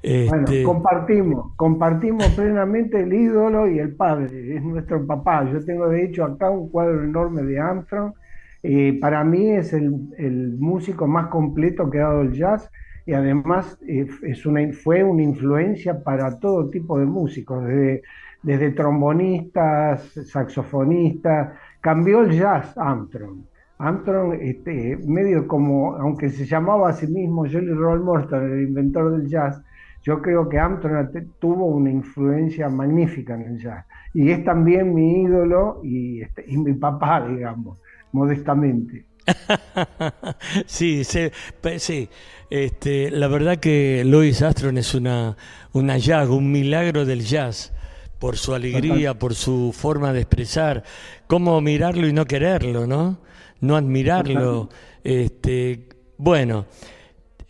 Bueno, 0.06 0.44
este, 0.44 0.62
compartimos, 0.62 1.54
compartimos 1.56 2.28
plenamente 2.36 3.02
el 3.02 3.12
ídolo 3.12 3.68
y 3.68 3.80
el 3.80 3.96
padre, 3.96 4.56
es 4.56 4.62
nuestro 4.62 5.04
papá. 5.08 5.52
Yo 5.52 5.66
tengo 5.66 5.90
de 5.90 6.06
hecho 6.06 6.24
acá 6.24 6.52
un 6.52 6.70
cuadro 6.70 7.04
enorme 7.04 7.42
de 7.42 7.60
Armstrong. 7.60 8.14
Eh, 8.62 9.00
para 9.02 9.24
mí 9.24 9.50
es 9.50 9.74
el, 9.74 9.96
el 10.20 10.58
músico 10.60 11.08
más 11.08 11.30
completo 11.30 11.90
que 11.90 12.02
ha 12.02 12.04
dado 12.04 12.22
el 12.22 12.34
jazz 12.34 12.70
y 13.06 13.14
además 13.14 13.78
eh, 13.88 14.08
es 14.24 14.46
una, 14.46 14.62
fue 14.74 15.04
una 15.04 15.24
influencia 15.24 16.04
para 16.04 16.40
todo 16.40 16.70
tipo 16.70 16.98
de 17.00 17.06
músicos, 17.06 17.64
desde, 17.64 18.02
desde 18.42 18.72
trombonistas, 18.72 20.02
saxofonistas, 20.26 21.54
cambió 21.82 22.22
el 22.22 22.32
jazz 22.32 22.76
Armstrong. 22.78 23.44
Armstrong, 23.78 24.34
este, 24.42 24.98
medio 25.06 25.48
como, 25.48 25.96
aunque 25.96 26.30
se 26.30 26.46
llamaba 26.46 26.90
a 26.90 26.94
sí 26.94 27.08
mismo 27.08 27.46
Jolly 27.46 27.74
Roll 27.74 28.04
Morton, 28.04 28.52
el 28.52 28.68
inventor 28.70 29.12
del 29.12 29.28
jazz, 29.30 29.62
yo 30.02 30.22
creo 30.22 30.48
que 30.48 30.60
Armstrong 30.60 31.10
tuvo 31.40 31.66
una 31.66 31.90
influencia 31.90 32.70
magnífica 32.70 33.36
en 33.36 33.42
el 33.42 33.58
jazz. 33.60 33.86
Y 34.14 34.32
es 34.32 34.44
también 34.46 34.94
mi 34.94 35.24
ídolo 35.24 35.82
y, 35.84 36.22
este, 36.22 36.46
y 36.48 36.58
mi 36.58 36.74
papá, 36.74 37.28
digamos, 37.28 37.80
modestamente. 38.12 39.06
sí, 40.66 41.04
sí, 41.04 41.30
sí. 41.78 42.10
Este, 42.50 43.10
la 43.12 43.28
verdad 43.28 43.58
que 43.58 44.04
Louis 44.06 44.42
Armstrong 44.42 44.78
es 44.78 44.94
una, 44.94 45.36
un 45.74 45.90
hallazgo, 45.90 46.36
un 46.36 46.52
milagro 46.52 47.06
del 47.06 47.26
jazz, 47.26 47.74
por 48.20 48.38
su 48.38 48.54
alegría, 48.54 49.18
por 49.18 49.36
su 49.36 49.74
forma 49.74 50.14
de 50.14 50.22
expresar, 50.22 50.84
cómo 51.28 51.60
mirarlo 51.62 52.08
y 52.08 52.14
no 52.14 52.26
quererlo, 52.26 52.88
¿no? 52.88 53.20
No 53.62 53.76
admirarlo. 53.76 54.70
Este, 55.04 55.90
bueno, 56.18 56.66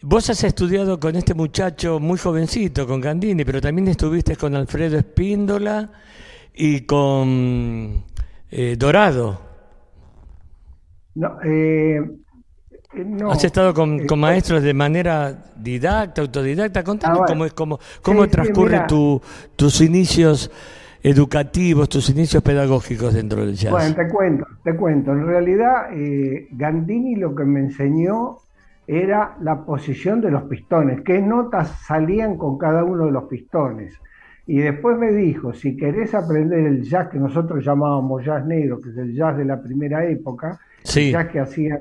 vos 0.01 0.29
has 0.29 0.44
estudiado 0.44 1.00
con 1.00 1.15
este 1.15 1.34
muchacho 1.34 2.00
muy 2.00 2.17
jovencito, 2.17 2.88
con 2.88 3.01
Gandini, 3.01 3.44
pero 3.46 3.62
también 3.62 3.88
estuviste 3.89 4.36
con 4.36 4.55
Alfredo 4.55 4.98
Espíndola 4.98 5.91
y 6.53 6.82
con 6.82 8.05
eh, 8.50 8.75
Dorado. 8.77 9.55
No, 11.15 11.38
eh, 11.43 12.01
Has 13.29 13.43
estado 13.43 13.74
con, 13.74 14.00
eh, 14.00 14.15
maestros 14.15 14.63
de 14.63 14.74
manera 14.74 15.51
didacta, 15.55 16.22
autodidacta. 16.22 16.84
Contanos 16.84 17.22
ah, 17.22 17.25
cómo, 17.27 17.45
es, 17.45 17.53
cómo, 17.53 17.79
cómo 18.01 18.27
transcurre 18.27 18.81
tu, 18.88 19.22
tus 19.55 19.81
inicios 19.81 20.50
educativos, 21.03 21.89
tus 21.89 22.10
inicios 22.10 22.41
pedagógicos 22.41 23.13
dentro 23.13 23.45
del 23.45 23.55
jazz. 23.55 23.72
Bueno, 23.72 23.95
te 23.95 24.07
cuento, 24.07 24.45
te 24.63 24.75
cuento. 24.75 25.12
En 25.12 25.27
realidad, 25.27 25.93
eh, 25.93 26.48
Gandini 26.51 27.15
lo 27.15 27.36
que 27.36 27.43
me 27.43 27.60
enseñó 27.60 28.38
era 28.88 29.36
la 29.41 29.65
posición 29.65 30.22
de 30.22 30.31
los 30.31 30.43
pistones, 30.43 31.01
qué 31.01 31.22
notas 31.22 31.69
salían 31.86 32.38
con 32.38 32.57
cada 32.57 32.84
uno 32.84 33.05
de 33.05 33.12
los 33.12 33.25
pistones. 33.25 33.93
Y 34.48 34.60
después 34.60 34.98
me 34.98 35.12
dijo, 35.12 35.53
si 35.53 35.75
querés 35.75 36.13
aprender 36.13 36.60
el 36.60 36.84
jazz 36.84 37.10
que 37.10 37.17
nosotros 37.17 37.65
llamábamos 37.65 38.24
jazz 38.24 38.45
negro, 38.45 38.79
que 38.79 38.89
es 38.89 38.98
el 38.98 39.13
jazz 39.13 39.38
de 39.38 39.45
la 39.45 39.62
primera 39.62 40.05
época, 40.05 40.60
el 40.96 41.12
jazz 41.12 41.27
que 41.27 41.39
hacían 41.39 41.80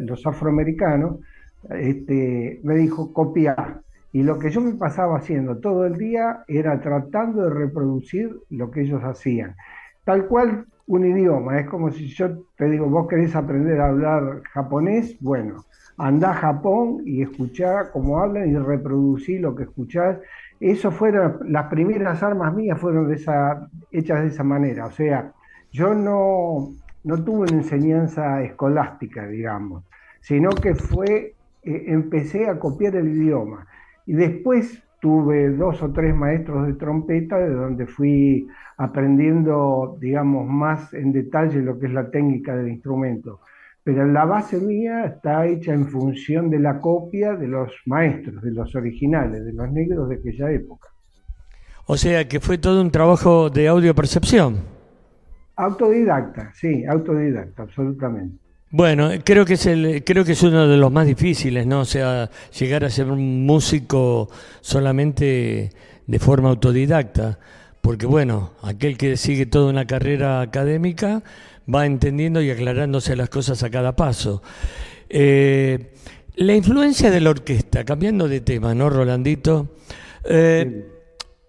los 0.00 0.26
afroamericanos, 0.26 1.20
este, 1.70 2.60
me 2.62 2.74
dijo, 2.76 3.12
copiar. 3.12 3.80
Y 4.12 4.22
lo 4.22 4.38
que 4.38 4.50
yo 4.50 4.60
me 4.60 4.74
pasaba 4.74 5.18
haciendo 5.18 5.58
todo 5.58 5.84
el 5.84 5.98
día 5.98 6.44
era 6.48 6.80
tratando 6.80 7.44
de 7.44 7.50
reproducir 7.50 8.34
lo 8.50 8.70
que 8.70 8.82
ellos 8.82 9.02
hacían. 9.02 9.56
Tal 10.04 10.26
cual 10.26 10.66
un 10.86 11.04
idioma, 11.04 11.58
es 11.60 11.68
como 11.68 11.90
si 11.90 12.06
yo 12.08 12.44
te 12.56 12.70
digo, 12.70 12.86
vos 12.86 13.08
querés 13.08 13.34
aprender 13.34 13.80
a 13.80 13.88
hablar 13.88 14.42
japonés, 14.52 15.16
bueno, 15.20 15.64
andá 15.98 16.30
a 16.30 16.34
Japón 16.34 17.02
y 17.04 17.22
escuchá 17.22 17.90
cómo 17.90 18.20
hablan 18.20 18.48
y 18.48 18.56
reproducí 18.56 19.38
lo 19.38 19.54
que 19.54 19.64
escuchás. 19.64 20.18
Eso 20.60 20.90
fueron, 20.90 21.38
las 21.46 21.66
primeras 21.66 22.22
armas 22.22 22.54
mías 22.54 22.80
fueron 22.80 23.08
de 23.08 23.16
esa, 23.16 23.68
hechas 23.90 24.22
de 24.22 24.28
esa 24.28 24.44
manera. 24.44 24.86
O 24.86 24.92
sea, 24.92 25.32
yo 25.72 25.94
no, 25.94 26.70
no 27.06 27.24
tuve 27.24 27.48
una 27.48 27.62
enseñanza 27.62 28.42
escolástica, 28.42 29.26
digamos, 29.26 29.84
sino 30.20 30.50
que 30.50 30.74
fue, 30.74 31.34
eh, 31.62 31.84
empecé 31.86 32.48
a 32.48 32.58
copiar 32.58 32.96
el 32.96 33.08
idioma. 33.08 33.66
Y 34.06 34.12
después 34.12 34.82
tuve 35.00 35.50
dos 35.50 35.82
o 35.82 35.92
tres 35.92 36.14
maestros 36.14 36.66
de 36.66 36.74
trompeta 36.74 37.38
de 37.38 37.50
donde 37.50 37.86
fui 37.86 38.48
aprendiendo, 38.76 39.96
digamos, 40.00 40.46
más 40.46 40.92
en 40.92 41.12
detalle 41.12 41.62
lo 41.62 41.78
que 41.78 41.86
es 41.86 41.92
la 41.92 42.10
técnica 42.10 42.54
del 42.56 42.68
instrumento 42.68 43.40
pero 43.86 44.04
la 44.04 44.24
base 44.24 44.58
mía 44.58 45.04
está 45.04 45.46
hecha 45.46 45.72
en 45.72 45.86
función 45.86 46.50
de 46.50 46.58
la 46.58 46.80
copia 46.80 47.36
de 47.36 47.46
los 47.46 47.70
maestros, 47.84 48.42
de 48.42 48.50
los 48.50 48.74
originales, 48.74 49.44
de 49.44 49.52
los 49.52 49.70
negros 49.70 50.08
de 50.08 50.16
aquella 50.16 50.50
época. 50.50 50.88
O 51.86 51.96
sea 51.96 52.26
que 52.26 52.40
fue 52.40 52.58
todo 52.58 52.80
un 52.80 52.90
trabajo 52.90 53.48
de 53.48 53.68
audio 53.68 53.94
percepción. 53.94 54.75
Autodidacta, 55.56 56.52
sí, 56.54 56.84
autodidacta, 56.84 57.62
absolutamente. 57.62 58.36
Bueno, 58.70 59.10
creo 59.24 59.44
que 59.46 59.54
es 59.54 59.64
el, 59.66 60.04
creo 60.04 60.24
que 60.24 60.32
es 60.32 60.42
uno 60.42 60.68
de 60.68 60.76
los 60.76 60.92
más 60.92 61.06
difíciles, 61.06 61.66
¿no? 61.66 61.80
O 61.80 61.84
sea, 61.84 62.28
llegar 62.58 62.84
a 62.84 62.90
ser 62.90 63.10
un 63.10 63.46
músico 63.46 64.28
solamente 64.60 65.70
de 66.06 66.18
forma 66.18 66.50
autodidacta, 66.50 67.38
porque 67.80 68.04
bueno, 68.04 68.52
aquel 68.62 68.98
que 68.98 69.16
sigue 69.16 69.46
toda 69.46 69.70
una 69.70 69.86
carrera 69.86 70.40
académica 70.40 71.22
va 71.72 71.86
entendiendo 71.86 72.42
y 72.42 72.50
aclarándose 72.50 73.16
las 73.16 73.30
cosas 73.30 73.62
a 73.62 73.70
cada 73.70 73.96
paso. 73.96 74.42
Eh, 75.08 75.92
la 76.34 76.54
influencia 76.54 77.10
de 77.10 77.20
la 77.20 77.30
orquesta, 77.30 77.84
cambiando 77.84 78.28
de 78.28 78.40
tema, 78.40 78.74
¿no, 78.74 78.90
Rolandito? 78.90 79.76
Eh, 80.24 80.95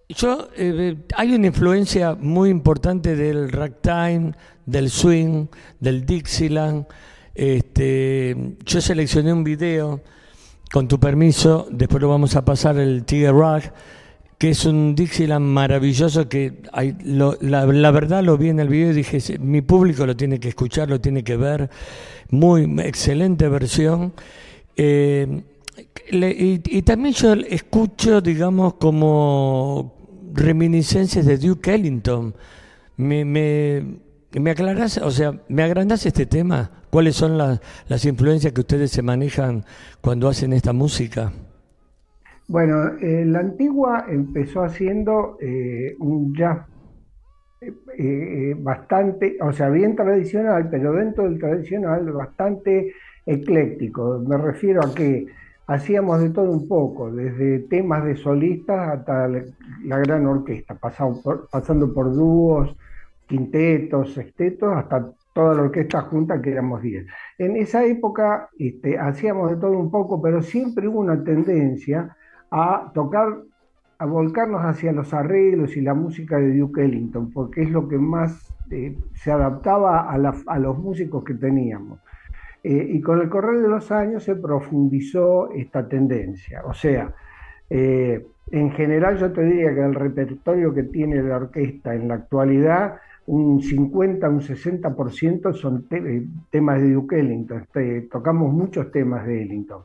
yo, 0.08 0.48
eh, 0.56 0.96
hay 1.16 1.34
una 1.34 1.48
influencia 1.48 2.14
muy 2.14 2.50
importante 2.50 3.14
del 3.16 3.50
ragtime, 3.50 4.32
del 4.66 4.90
swing, 4.90 5.46
del 5.80 6.06
Dixieland. 6.06 6.86
Este, 7.34 8.56
yo 8.64 8.80
seleccioné 8.80 9.32
un 9.32 9.44
video, 9.44 10.02
con 10.72 10.86
tu 10.86 11.00
permiso, 11.00 11.66
después 11.70 12.02
lo 12.02 12.08
vamos 12.08 12.36
a 12.36 12.44
pasar 12.44 12.78
el 12.78 13.04
Tiger 13.04 13.34
Rag 13.34 13.72
que 14.38 14.50
es 14.50 14.64
un 14.64 14.94
Dixieland 14.94 15.44
maravilloso 15.44 16.28
que 16.28 16.62
hay, 16.72 16.96
la, 17.02 17.90
verdad 17.90 18.22
lo 18.22 18.38
vi 18.38 18.50
en 18.50 18.60
el 18.60 18.68
video 18.68 18.92
y 18.92 18.94
dije, 18.94 19.38
mi 19.40 19.62
público 19.62 20.06
lo 20.06 20.16
tiene 20.16 20.38
que 20.38 20.48
escuchar, 20.48 20.88
lo 20.88 21.00
tiene 21.00 21.24
que 21.24 21.36
ver, 21.36 21.68
muy 22.30 22.62
excelente 22.80 23.48
versión. 23.48 24.12
Eh, 24.76 25.42
y, 26.10 26.82
también 26.82 27.14
yo 27.14 27.32
escucho, 27.32 28.20
digamos, 28.20 28.74
como 28.74 29.97
reminiscencias 30.32 31.26
de 31.26 31.38
Duke 31.38 31.74
Ellington. 31.74 32.34
Me, 32.96 33.24
me, 33.24 33.84
me 34.32 34.54
o 35.02 35.10
sea, 35.10 35.40
me 35.48 35.62
agrandás 35.62 36.06
este 36.06 36.26
tema. 36.26 36.70
¿Cuáles 36.90 37.16
son 37.16 37.36
las, 37.36 37.60
las 37.88 38.04
influencias 38.04 38.52
que 38.52 38.60
ustedes 38.60 38.90
se 38.90 39.02
manejan 39.02 39.64
cuando 40.00 40.28
hacen 40.28 40.52
esta 40.52 40.72
música? 40.72 41.32
Bueno, 42.48 42.96
eh, 43.00 43.24
la 43.26 43.40
antigua 43.40 44.06
empezó 44.08 44.62
haciendo 44.62 45.36
eh, 45.40 45.94
un 45.98 46.34
jazz 46.34 46.66
eh, 47.60 48.54
bastante, 48.58 49.36
o 49.42 49.52
sea, 49.52 49.68
bien 49.68 49.94
tradicional, 49.94 50.68
pero 50.70 50.94
dentro 50.94 51.24
del 51.24 51.38
tradicional 51.38 52.10
bastante 52.10 52.94
ecléctico. 53.26 54.24
Me 54.26 54.38
refiero 54.38 54.82
a 54.82 54.94
que 54.94 55.26
hacíamos 55.68 56.20
de 56.20 56.30
todo 56.30 56.50
un 56.50 56.66
poco, 56.66 57.12
desde 57.12 57.60
temas 57.60 58.02
de 58.04 58.16
solistas 58.16 58.98
hasta 58.98 59.28
la, 59.28 59.98
gran 59.98 60.26
orquesta, 60.26 60.74
pasando 60.74 61.92
por, 61.92 62.14
dúos, 62.14 62.74
quintetos, 63.26 64.14
sextetos, 64.14 64.74
hasta 64.74 65.12
toda 65.34 65.54
la 65.54 65.62
orquesta 65.62 66.00
junta, 66.02 66.40
que 66.40 66.52
éramos 66.52 66.80
10. 66.80 67.06
En 67.36 67.56
esa 67.56 67.84
época 67.84 68.48
este, 68.58 68.98
hacíamos 68.98 69.50
de 69.50 69.56
todo 69.58 69.72
un 69.72 69.90
poco, 69.90 70.20
pero 70.22 70.42
siempre 70.42 70.88
hubo 70.88 71.00
una 71.00 71.22
tendencia 71.22 72.16
a 72.50 72.90
tocar, 72.94 73.42
a 73.98 74.06
volcarnos 74.06 74.62
hacia 74.62 74.90
los 74.92 75.12
arreglos 75.12 75.76
y 75.76 75.82
la 75.82 75.92
música 75.92 76.38
de 76.38 76.56
Duke 76.56 76.82
Ellington, 76.82 77.30
porque 77.30 77.62
es 77.62 77.70
lo 77.70 77.88
que 77.88 77.98
más 77.98 78.54
eh, 78.70 78.96
se 79.12 79.30
adaptaba 79.30 80.10
a, 80.10 80.58
los 80.58 80.78
músicos 80.78 81.24
que 81.24 81.34
teníamos. 81.34 82.00
Eh, 82.68 82.86
y 82.96 83.00
con 83.00 83.18
el 83.18 83.30
correr 83.30 83.62
de 83.62 83.68
los 83.68 83.90
años 83.90 84.24
se 84.24 84.36
profundizó 84.36 85.50
esta 85.52 85.88
tendencia. 85.88 86.60
O 86.66 86.74
sea, 86.74 87.14
eh, 87.70 88.26
en 88.50 88.70
general 88.72 89.16
yo 89.16 89.32
te 89.32 89.42
diría 89.42 89.74
que 89.74 89.80
el 89.80 89.94
repertorio 89.94 90.74
que 90.74 90.82
tiene 90.82 91.22
la 91.22 91.36
orquesta 91.36 91.94
en 91.94 92.08
la 92.08 92.16
actualidad, 92.16 92.96
un 93.26 93.62
50, 93.62 94.28
un 94.28 94.42
60% 94.42 95.54
son 95.54 95.86
temas 96.50 96.82
de 96.82 96.92
Duke 96.92 97.18
Ellington. 97.18 97.66
Tocamos 98.10 98.52
muchos 98.52 98.92
temas 98.92 99.26
de 99.26 99.40
Ellington. 99.40 99.80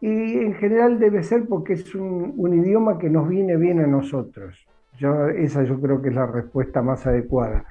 Y 0.00 0.38
en 0.38 0.54
general 0.54 0.98
debe 0.98 1.22
ser 1.22 1.46
porque 1.46 1.74
es 1.74 1.94
un, 1.94 2.34
idioma 2.54 2.98
que 2.98 3.08
nos 3.08 3.28
viene 3.28 3.56
bien 3.56 3.78
a 3.78 3.86
nosotros. 3.86 4.66
Yo, 4.98 5.28
esa 5.28 5.62
yo 5.62 5.80
creo 5.80 6.02
que 6.02 6.08
es 6.08 6.14
la 6.16 6.26
respuesta 6.26 6.82
más 6.82 7.06
adecuada. 7.06 7.66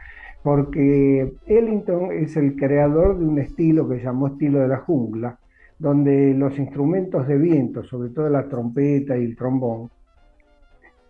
Porque 0.45 1.33
Ellington 1.47 2.11
es 2.11 2.37
el 2.37 2.55
creador 2.55 3.17
de 3.17 3.25
un 3.25 3.39
estilo 3.39 3.89
que 3.89 3.97
llamó 3.97 4.27
estilo 4.27 4.59
de 4.59 4.67
la 4.67 4.77
jungla, 4.77 5.39
donde 5.79 6.35
los 6.35 6.59
instrumentos 6.59 7.27
de 7.27 7.35
viento, 7.39 7.83
sobre 7.83 8.09
todo 8.09 8.29
la 8.29 8.47
trompeta 8.47 9.17
y 9.17 9.25
el 9.25 9.35
trombón, 9.35 9.89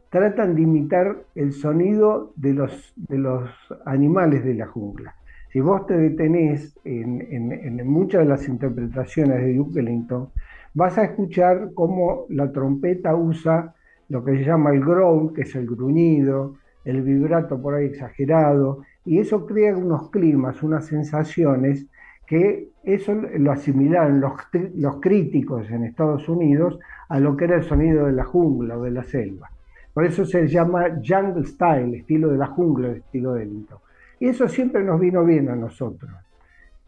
tratan 0.10 0.56
de 0.56 0.62
imitar 0.62 1.18
el 1.36 1.52
sonido 1.52 2.32
de 2.38 2.54
los, 2.54 2.94
de 2.96 3.18
los 3.18 3.50
animales 3.86 4.46
de 4.46 4.54
la 4.54 4.68
jungla. 4.68 5.16
Si 5.52 5.60
vos 5.60 5.86
te 5.86 5.98
detenés 5.98 6.80
en, 6.86 7.52
en, 7.52 7.86
muchas 7.90 8.22
de 8.22 8.30
las 8.30 8.48
interpretaciones 8.48 9.42
de 9.42 9.54
Duke 9.54 9.82
Ellington, 9.82 10.30
vas 10.74 10.98
a 10.98 11.04
escuchar 11.04 11.72
cómo 11.74 12.26
la 12.30 12.54
trompeta 12.54 13.14
usa 13.14 13.76
lo 14.08 14.24
que 14.24 14.38
se 14.38 14.46
llama 14.46 14.70
el 14.70 14.80
growl, 14.80 15.34
que 15.34 15.42
es 15.42 15.54
el 15.56 15.66
gruñido, 15.66 16.56
el 16.86 17.02
vibrato 17.02 17.62
por 17.62 17.74
ahí 17.74 17.88
exagerado, 17.88 18.84
y 19.06 19.20
eso 19.20 19.46
crea 19.46 19.78
unos 19.78 20.10
climas, 20.10 20.64
unas 20.64 20.86
sensaciones 20.88 21.86
que 22.26 22.70
eso 22.84 23.14
lo 23.14 23.52
asimilaron 23.52 24.20
los, 24.20 24.34
los 24.76 25.00
críticos 25.00 25.70
en 25.70 25.84
Estados 25.84 26.28
Unidos 26.28 26.80
a 27.10 27.20
lo 27.20 27.38
que 27.38 27.46
era 27.46 27.58
el 27.58 27.64
sonido 27.64 28.08
de 28.08 28.14
la 28.14 28.26
jungla 28.26 28.78
o 28.78 28.84
de 28.84 28.92
la 28.92 29.04
selva. 29.04 29.50
Por 29.94 30.06
eso 30.06 30.26
se 30.26 30.48
llama 30.48 31.02
jungle 31.06 31.46
style, 31.46 31.96
estilo 31.96 32.30
de 32.30 32.38
la 32.38 32.48
jungla, 32.48 32.90
estilo 32.90 33.34
de 33.34 33.44
Ellington. 33.44 33.78
Y 34.20 34.28
eso 34.28 34.48
siempre 34.48 34.84
nos 34.84 35.00
vino 35.00 35.24
bien 35.24 35.50
a 35.50 35.56
nosotros. 35.56 36.12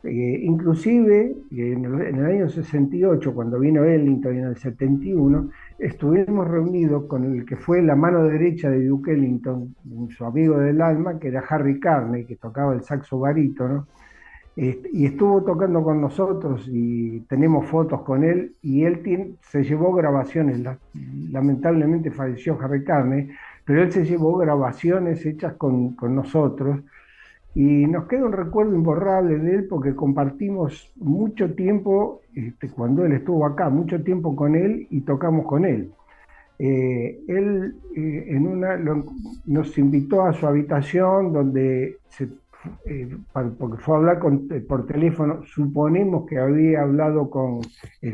Eh, 0.08 0.40
inclusive 0.44 1.36
en 1.52 1.84
el, 1.84 2.26
año 2.26 2.48
68, 2.48 3.34
cuando 3.34 3.60
vino 3.60 3.84
Ellington 3.84 4.36
y 4.36 4.40
en 4.40 4.46
el 4.46 4.58
71, 4.58 5.50
estuvimos 5.80 6.48
reunidos 6.48 7.06
con 7.08 7.26
el 7.26 7.46
que 7.46 7.58
fue 7.58 7.82
la 7.82 7.96
mano 7.96 8.24
derecha 8.24 8.70
de 8.70 8.86
Duke 8.86 9.12
Ellington, 9.12 9.76
su 10.10 10.24
amigo 10.24 10.60
del 10.60 10.82
alma, 10.82 11.20
que 11.20 11.28
era 11.28 11.44
Harry 11.50 11.80
Carney, 11.82 12.26
que 12.26 12.38
tocaba 12.38 12.74
el 12.74 12.84
saxo 12.84 13.20
barítono, 13.20 13.88
este, 14.56 14.90
y 14.94 15.06
estuvo 15.08 15.44
tocando 15.44 15.84
con 15.84 16.00
nosotros 16.00 16.66
y 16.72 17.20
tenemos 17.22 17.66
fotos 17.68 18.02
con 18.04 18.24
él, 18.24 18.56
y 18.62 18.86
él 18.86 19.36
se 19.42 19.64
llevó 19.64 19.94
grabaciones, 19.94 20.62
lamentablemente 21.32 22.12
falleció 22.12 22.58
Harry 22.62 22.86
Carney, 22.86 23.30
pero 23.66 23.84
él 23.84 23.92
se 23.92 24.06
llevó 24.06 24.38
grabaciones 24.38 25.26
hechas 25.26 25.56
con, 25.56 25.96
con 25.96 26.16
nosotros, 26.16 26.80
y 27.56 27.88
nos 27.88 28.08
queda 28.08 28.26
un 28.26 28.34
recuerdo 28.34 28.76
imborrable 28.76 29.40
de 29.40 29.56
él 29.56 29.68
porque 29.68 29.96
compartimos 29.96 30.92
mucho 30.98 31.54
tiempo, 31.56 32.22
este, 32.36 32.70
cuando 32.70 33.06
él 33.06 33.14
estuvo 33.14 33.46
acá, 33.46 33.70
mucho 33.70 34.04
tiempo 34.04 34.36
con 34.36 34.56
él 34.56 34.88
y 34.92 35.02
tocamos 35.02 35.46
con 35.46 35.66
él. 35.66 35.92
Eh, 36.60 37.20
él 37.28 37.76
eh, 37.96 38.26
en 38.30 38.48
una, 38.48 38.78
nos 39.46 39.78
invitó 39.78 40.24
a 40.24 40.34
su 40.34 40.48
habitación 40.48 41.32
donde 41.32 41.98
se 42.10 42.30
eh, 42.86 43.16
porque 43.58 43.78
fue 43.78 43.96
a 43.96 43.98
hablar 44.00 44.20
por 44.68 44.86
teléfono, 44.88 45.42
suponemos 45.46 46.28
que 46.28 46.40
había 46.40 46.82
hablado 46.82 47.30
con, 47.30 47.62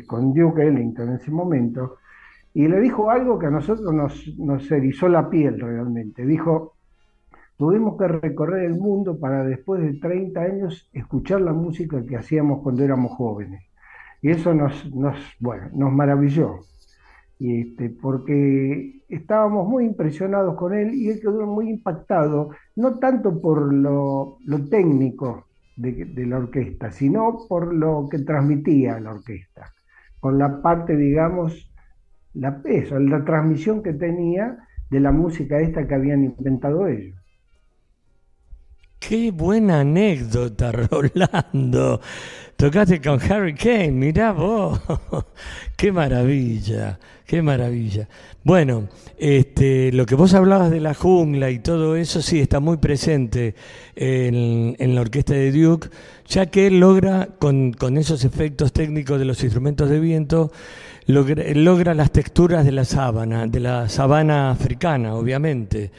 con 0.06 0.34
Duke 0.34 0.62
Ellington 0.62 1.10
en 1.10 1.16
ese 1.16 1.32
momento, 1.32 1.98
y 2.54 2.68
le 2.68 2.80
dijo 2.82 3.10
algo 3.10 3.40
que 3.40 3.48
a 3.48 3.52
nosotros 3.52 3.92
nos, 3.94 4.38
nos 4.38 4.70
erizó 4.72 5.08
la 5.08 5.30
piel 5.30 5.60
realmente. 5.60 6.26
Dijo, 6.26 6.73
tuvimos 7.58 7.98
que 7.98 8.08
recorrer 8.08 8.66
el 8.66 8.76
mundo 8.76 9.20
para 9.20 9.44
después 9.44 9.82
de 9.82 10.00
30 10.00 10.42
años 10.42 10.90
escuchar 10.94 11.42
la 11.42 11.54
música 11.54 12.06
que 12.06 12.18
hacíamos 12.18 12.62
cuando 12.62 12.84
éramos 12.84 13.12
jóvenes. 13.14 13.64
Y 14.22 14.30
eso 14.30 14.54
nos, 14.54 14.90
nos, 14.94 15.18
bueno, 15.40 15.70
nos 15.74 15.92
maravilló, 15.92 16.62
y 17.40 17.62
este, 17.62 17.90
porque 17.90 19.02
estábamos 19.10 19.68
muy 19.68 19.86
impresionados 19.86 20.56
con 20.56 20.74
él 20.74 20.94
y 20.94 21.10
él 21.10 21.20
quedó 21.20 21.46
muy 21.46 21.70
impactado, 21.70 22.52
no 22.76 23.00
tanto 23.00 23.42
por 23.42 23.74
lo, 23.74 24.38
lo 24.46 24.66
técnico 24.70 25.48
de, 25.76 26.26
la 26.26 26.38
orquesta, 26.38 26.92
sino 26.92 27.40
por 27.50 27.74
lo 27.74 28.08
que 28.10 28.20
transmitía 28.20 29.00
la 29.00 29.12
orquesta, 29.12 29.74
por 30.20 30.36
la 30.36 30.62
parte, 30.62 30.96
digamos, 30.96 31.70
la, 32.34 32.62
eso, 32.66 33.00
la 33.00 33.26
transmisión 33.26 33.84
que 33.84 33.94
tenía 33.94 34.58
de 34.90 35.00
la 35.00 35.12
música 35.12 35.60
esta 35.60 35.88
que 35.88 35.96
habían 35.96 36.24
inventado 36.24 36.88
ellos. 36.88 37.20
Qué 39.08 39.32
buena 39.32 39.82
anécdota, 39.82 40.72
Rolando. 41.52 42.00
Tocaste 42.56 43.02
con 43.02 43.20
Harry 43.22 43.54
Kane, 43.56 43.92
mirá 43.92 44.32
vos. 44.32 44.80
qué 45.76 45.92
maravilla, 45.92 47.00
qué 47.26 47.42
maravilla. 47.42 48.08
Bueno, 48.44 48.90
este, 49.18 49.92
lo 49.92 50.06
que 50.06 50.16
vos 50.16 50.34
hablabas 50.34 50.70
de 50.70 50.80
la 50.80 50.94
jungla 50.94 51.50
y 51.50 51.60
todo 51.60 51.96
eso, 51.96 52.22
sí, 52.22 52.40
está 52.40 52.60
muy 52.60 52.78
presente 52.78 53.56
en, 53.96 54.96
la 54.96 55.02
orquesta 55.02 55.34
de 55.34 55.52
Duke, 55.52 55.90
ya 56.28 56.46
que 56.46 56.68
él 56.68 56.80
logra, 56.80 57.30
con, 57.40 57.74
con 57.74 57.98
esos 57.98 58.24
efectos 58.24 58.74
técnicos 58.74 59.20
de 59.20 59.26
los 59.26 59.44
instrumentos 59.44 59.90
de 59.90 60.00
viento, 60.00 60.52
logra, 61.08 61.94
las 61.94 62.12
texturas 62.12 62.66
de 62.66 62.72
la 62.72 62.86
sábana, 62.86 63.48
de 63.48 63.60
la 63.60 63.90
sabana 63.90 64.52
africana, 64.52 65.16
obviamente. 65.16 65.92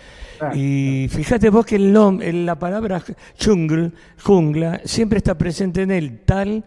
y 0.55 1.07
fíjate 1.09 1.51
vos 1.51 1.65
que 1.65 1.77
el, 1.77 2.47
la 2.47 2.59
palabra 2.59 3.03
jungle, 3.43 3.93
jungla, 4.23 4.81
siempre 4.85 5.19
está 5.19 5.37
presente 5.37 5.83
en 5.83 5.91
él, 5.91 6.21
tal 6.45 6.65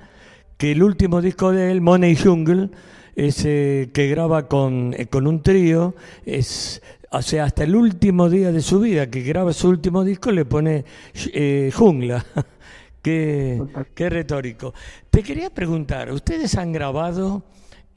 que 0.58 0.72
el 0.72 0.82
último 0.82 1.22
disco 1.22 1.52
de 1.52 1.72
él, 1.72 1.82
Money 1.82 2.16
Jungle, 2.16 2.70
ese 3.16 3.90
que 3.94 4.08
graba 4.08 4.48
con, 4.48 4.96
eh, 4.98 5.06
con 5.06 5.28
un 5.28 5.44
trío, 5.44 5.94
es, 6.26 6.82
o 7.12 7.22
sea, 7.22 7.46
hasta 7.46 7.64
el 7.64 7.76
último 7.76 8.30
día 8.30 8.52
de 8.52 8.62
su 8.62 8.80
vida, 8.80 9.08
que 9.08 9.22
graba 9.22 9.54
su 9.54 9.70
último 9.70 10.04
disco, 10.04 10.32
le 10.32 10.46
pone 10.46 10.84
eh, 11.32 11.72
jungla. 11.74 12.26
qué, 13.04 13.62
qué 13.94 14.10
retórico. 14.10 14.74
Te 15.12 15.22
quería 15.22 15.52
preguntar, 15.52 16.12
¿ustedes 16.12 16.58
han 16.58 16.72
grabado 16.72 17.44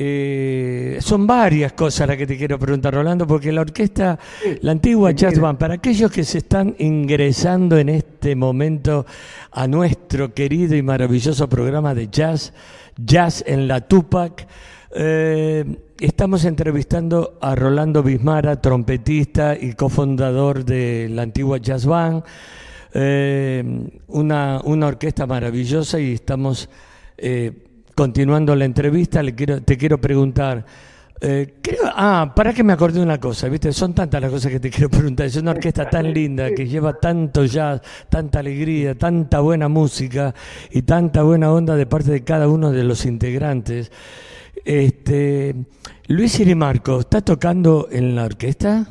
eh, 0.03 0.97
son 1.03 1.27
varias 1.27 1.75
cosas 1.75 2.09
las 2.09 2.17
que 2.17 2.27
te 2.27 2.39
quiero 2.39 2.59
preguntar, 2.59 2.95
Rolando, 2.95 3.27
porque 3.27 3.53
la 3.53 3.61
orquesta, 3.61 4.19
la 4.63 4.73
antigua 4.73 5.11
Jazz 5.11 5.39
Band, 5.39 5.59
para 5.59 5.75
aquellos 5.75 6.11
que 6.11 6.25
se 6.25 6.39
están 6.39 6.75
ingresando 6.79 7.77
en 7.77 7.91
este 7.91 8.35
momento 8.35 9.05
a 9.53 9.67
nuestro 9.67 10.33
querido 10.33 10.77
y 10.77 10.83
maravilloso 10.83 11.49
programa 11.49 11.95
de 11.95 12.09
jazz, 12.09 12.53
Jazz 12.97 13.43
en 13.47 13.67
la 13.67 13.81
Tupac, 13.81 14.47
eh, 14.95 15.65
estamos 15.99 16.45
entrevistando 16.45 17.39
a 17.41 17.55
Rolando 17.55 18.03
Bismara, 18.03 18.61
trompetista 18.61 19.57
y 19.59 19.73
cofundador 19.73 20.65
de 20.65 21.09
la 21.11 21.23
antigua 21.23 21.59
Jazz 21.59 21.87
Band, 21.87 22.25
eh, 22.93 23.89
una, 24.09 24.61
una 24.65 24.87
orquesta 24.87 25.27
maravillosa 25.27 26.01
y 26.01 26.13
estamos 26.15 26.69
continuando 27.95 28.57
la 28.57 28.65
entrevista, 28.65 29.23
le 29.23 29.35
quiero, 29.35 29.63
te 29.63 29.77
quiero 29.77 30.01
preguntar. 30.01 30.65
Eh, 31.23 31.59
creo, 31.61 31.83
ah, 31.85 32.33
para 32.35 32.55
que 32.55 32.65
me 32.65 32.73
acordé 32.73 32.99
de 32.99 33.05
una 33.05 33.21
cosa, 33.21 33.49
¿viste? 33.49 33.73
Son 33.73 33.95
tantas 33.95 34.23
las 34.23 34.31
cosas 34.31 34.51
que 34.51 34.61
te 34.61 34.71
quiero 34.71 34.89
preguntar. 34.89 35.27
Es 35.27 35.37
una 35.37 35.51
orquesta 35.51 35.89
tan 35.89 36.15
linda 36.15 36.51
que 36.55 36.67
lleva 36.67 36.95
tanto 36.99 37.45
jazz, 37.45 37.83
tanta 38.09 38.39
alegría, 38.39 38.97
tanta 38.97 39.41
buena 39.41 39.69
música 39.69 40.35
y 40.71 40.83
tanta 40.83 41.23
buena 41.23 41.53
onda 41.53 41.77
de 41.77 41.87
parte 41.87 42.11
de 42.11 42.25
cada 42.25 42.49
uno 42.49 42.73
de 42.73 42.85
los 42.85 43.05
integrantes. 43.05 43.93
Este, 44.65 45.55
Luis 46.09 46.41
Irimarco, 46.41 47.01
¿está 47.01 47.21
tocando 47.21 47.89
en 47.91 48.17
la 48.17 48.25
orquesta? 48.25 48.87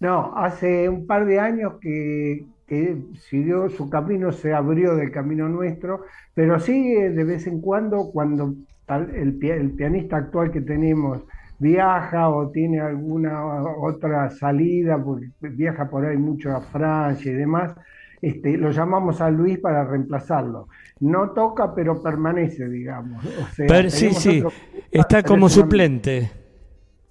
No, 0.00 0.32
hace 0.36 0.88
un 0.88 1.06
par 1.06 1.26
de 1.26 1.38
años 1.38 1.74
que, 1.82 2.46
que 2.66 2.96
siguió 3.28 3.68
su 3.68 3.90
camino, 3.90 4.32
se 4.32 4.54
abrió 4.54 4.96
del 4.96 5.10
camino 5.10 5.48
nuestro, 5.50 6.04
pero 6.32 6.58
sí 6.58 6.94
de 6.94 7.24
vez 7.24 7.46
en 7.46 7.60
cuando, 7.60 8.10
cuando 8.10 8.54
el, 8.96 9.38
el 9.42 9.70
pianista 9.72 10.16
actual 10.16 10.50
que 10.50 10.60
tenemos 10.60 11.22
viaja 11.60 12.30
o 12.30 12.50
tiene 12.50 12.80
alguna 12.80 13.44
otra 13.80 14.30
salida, 14.30 14.98
porque 15.02 15.28
viaja 15.40 15.88
por 15.88 16.04
ahí 16.04 16.16
mucho 16.16 16.50
a 16.50 16.60
Francia 16.62 17.30
y 17.30 17.34
demás, 17.34 17.76
este, 18.20 18.56
lo 18.56 18.70
llamamos 18.70 19.20
a 19.20 19.30
Luis 19.30 19.58
para 19.58 19.84
reemplazarlo. 19.84 20.68
No 21.00 21.30
toca, 21.30 21.74
pero 21.74 22.02
permanece, 22.02 22.68
digamos. 22.68 23.22
pero 23.56 23.90
sí, 23.90 24.12
sí, 24.12 24.42
está 24.90 25.22
como 25.22 25.48
suplente. 25.48 26.30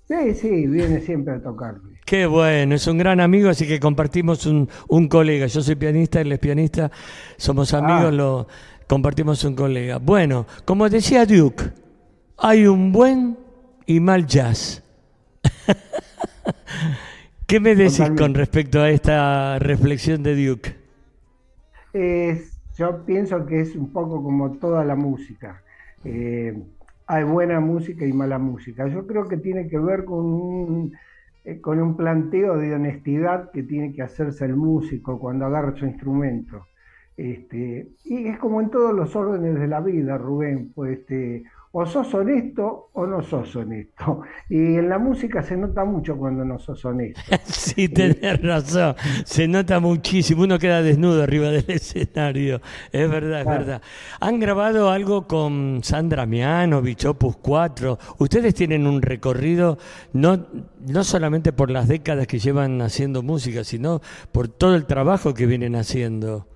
Sí, 0.08 0.34
sí, 0.34 0.68
viene 0.68 1.00
siempre 1.02 1.36
a 1.36 1.42
tocar. 1.42 1.76
Qué 2.04 2.26
bueno, 2.26 2.74
es 2.74 2.88
un 2.88 2.98
gran 2.98 3.20
amigo, 3.20 3.50
así 3.50 3.68
que 3.68 3.80
compartimos 3.80 4.48
un, 4.48 4.68
un 4.88 5.08
colega. 5.08 5.46
Yo 5.46 5.62
soy 5.62 5.76
pianista, 5.76 6.22
él 6.22 6.32
es 6.32 6.40
pianista, 6.40 6.90
somos 7.38 7.76
amigos, 7.76 8.06
ah. 8.06 8.12
lo 8.12 8.48
compartimos 8.90 9.46
un 9.46 9.56
colega. 9.56 10.00
Bueno, 10.00 10.48
como 10.66 10.90
decía 10.90 11.26
Duke, 11.26 11.64
hay 12.38 12.66
un 12.66 12.92
buen 12.92 13.38
y 13.86 14.00
mal 14.00 14.26
jazz. 14.26 14.84
¿Qué 17.48 17.60
me 17.60 17.76
decís 17.76 18.12
con 18.18 18.34
respecto 18.34 18.82
a 18.82 18.90
esta 18.90 19.60
reflexión 19.60 20.24
de 20.24 20.48
Duke? 20.48 20.76
yo 22.78 23.06
pienso 23.06 23.46
que 23.46 23.62
es 23.62 23.76
un 23.76 23.92
poco 23.92 24.24
como 24.24 24.54
toda 24.54 24.84
la 24.86 24.96
música. 24.96 25.62
Eh, 26.04 26.58
hay 27.08 27.24
buena 27.24 27.60
música 27.60 28.06
y 28.06 28.14
mala 28.14 28.40
música. 28.40 28.88
Yo 28.88 29.06
creo 29.06 29.28
que 29.28 29.38
tiene 29.38 29.68
que 29.68 29.78
ver 29.78 30.06
con 30.06 30.26
un 30.26 30.94
eh, 31.46 31.62
con 31.62 31.82
un 31.82 31.96
planteo 31.96 32.58
de 32.58 32.74
honestidad 32.74 33.52
que 33.52 33.64
tiene 33.64 33.94
que 33.94 34.02
hacerse 34.02 34.46
el 34.46 34.56
músico 34.56 35.20
cuando 35.20 35.46
agarra 35.46 35.76
su 35.76 35.86
instrumento. 35.86 36.66
Este, 37.20 37.90
y 38.06 38.28
es 38.28 38.40
como 38.40 38.62
en 38.62 38.70
todos 38.70 38.96
los 38.96 39.14
órdenes 39.14 39.60
de 39.60 39.68
la 39.68 39.82
vida, 39.82 40.18
Rubén, 40.18 40.72
pues 40.74 41.00
este, 41.00 41.44
o 41.74 41.86
sos 41.86 42.14
honesto 42.14 42.92
o 42.94 43.06
no 43.06 43.22
sos 43.22 43.54
honesto. 43.58 44.22
Y 44.48 44.56
en 44.56 44.88
la 44.88 45.00
música 45.00 45.44
se 45.44 45.58
nota 45.58 45.84
mucho 45.84 46.16
cuando 46.16 46.46
no 46.46 46.58
sos 46.60 46.86
honesto. 46.86 47.20
sí, 47.44 47.90
tenés 47.90 48.42
razón, 48.42 48.96
se 49.26 49.50
nota 49.50 49.82
muchísimo, 49.82 50.44
uno 50.44 50.58
queda 50.58 50.82
desnudo 50.82 51.22
arriba 51.22 51.50
del 51.50 51.66
escenario, 51.68 52.62
es 52.90 53.10
verdad, 53.10 53.42
es 53.42 53.48
verdad. 53.48 53.82
Han 54.22 54.40
grabado 54.40 54.90
algo 54.90 55.28
con 55.28 55.82
Sandra 55.84 56.26
Miano, 56.26 56.82
Bichopus 56.82 57.36
4, 57.36 58.00
ustedes 58.20 58.54
tienen 58.54 58.88
un 58.88 59.02
recorrido 59.02 59.78
no, 60.14 60.48
no 60.88 61.04
solamente 61.04 61.52
por 61.52 61.70
las 61.70 61.90
décadas 61.90 62.28
que 62.28 62.40
llevan 62.40 62.82
haciendo 62.82 63.24
música, 63.24 63.66
sino 63.66 64.00
por 64.32 64.48
todo 64.48 64.76
el 64.76 64.86
trabajo 64.86 65.34
que 65.34 65.46
vienen 65.48 65.76
haciendo. 65.76 66.48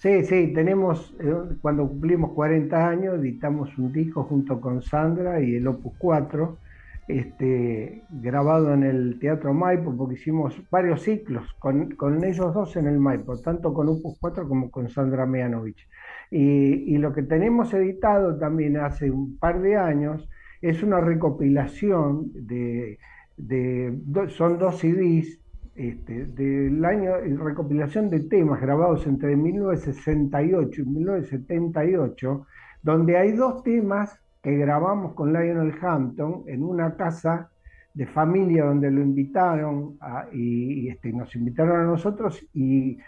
Sí, 0.00 0.24
sí, 0.24 0.50
tenemos, 0.54 1.14
eh, 1.20 1.56
cuando 1.60 1.86
cumplimos 1.86 2.32
40 2.32 2.88
años, 2.88 3.18
editamos 3.18 3.76
un 3.76 3.92
disco 3.92 4.24
junto 4.24 4.58
con 4.58 4.80
Sandra 4.80 5.42
y 5.42 5.56
el 5.56 5.66
Opus 5.66 5.92
4, 5.98 6.56
este, 7.06 8.02
grabado 8.08 8.72
en 8.72 8.84
el 8.84 9.18
Teatro 9.18 9.52
Maipo, 9.52 9.94
porque 9.94 10.14
hicimos 10.14 10.58
varios 10.70 11.02
ciclos 11.02 11.52
con, 11.58 12.24
ellos 12.24 12.54
dos 12.54 12.76
en 12.76 12.86
el 12.86 12.98
Maipo, 12.98 13.36
tanto 13.42 13.74
con 13.74 13.90
Opus 13.90 14.16
4 14.18 14.48
como 14.48 14.70
con 14.70 14.88
Sandra 14.88 15.26
Meanovich. 15.26 15.86
Y, 16.30 16.96
lo 16.96 17.12
que 17.12 17.22
tenemos 17.22 17.74
editado 17.74 18.38
también 18.38 18.78
hace 18.78 19.10
un 19.10 19.36
par 19.36 19.60
de 19.60 19.76
años 19.76 20.26
es 20.62 20.82
una 20.82 21.02
recopilación 21.02 22.30
de, 22.32 22.98
de 23.36 23.94
son 24.28 24.58
dos 24.58 24.78
CDs 24.78 25.39
este, 25.80 26.26
del 26.26 26.84
año, 26.84 27.12
recopilación 27.42 28.10
de 28.10 28.20
temas 28.20 28.60
grabados 28.60 29.06
entre 29.06 29.34
1968 29.34 30.82
y 30.82 30.84
1978, 30.84 32.46
donde 32.82 33.16
hay 33.16 33.32
dos 33.32 33.62
temas 33.62 34.20
que 34.42 34.58
grabamos 34.58 35.14
con 35.14 35.32
Lionel 35.32 35.72
Hampton 35.80 36.44
en 36.48 36.62
una 36.62 36.96
casa 36.96 37.50
de 37.94 38.06
familia 38.06 38.66
donde 38.66 38.90
lo 38.90 39.00
invitaron 39.00 39.98
y, 40.34 40.88
este, 40.88 41.14
nos 41.14 41.34
invitaron 41.34 41.80
a 41.80 41.84
nosotros 41.84 42.46
y, 42.52 42.98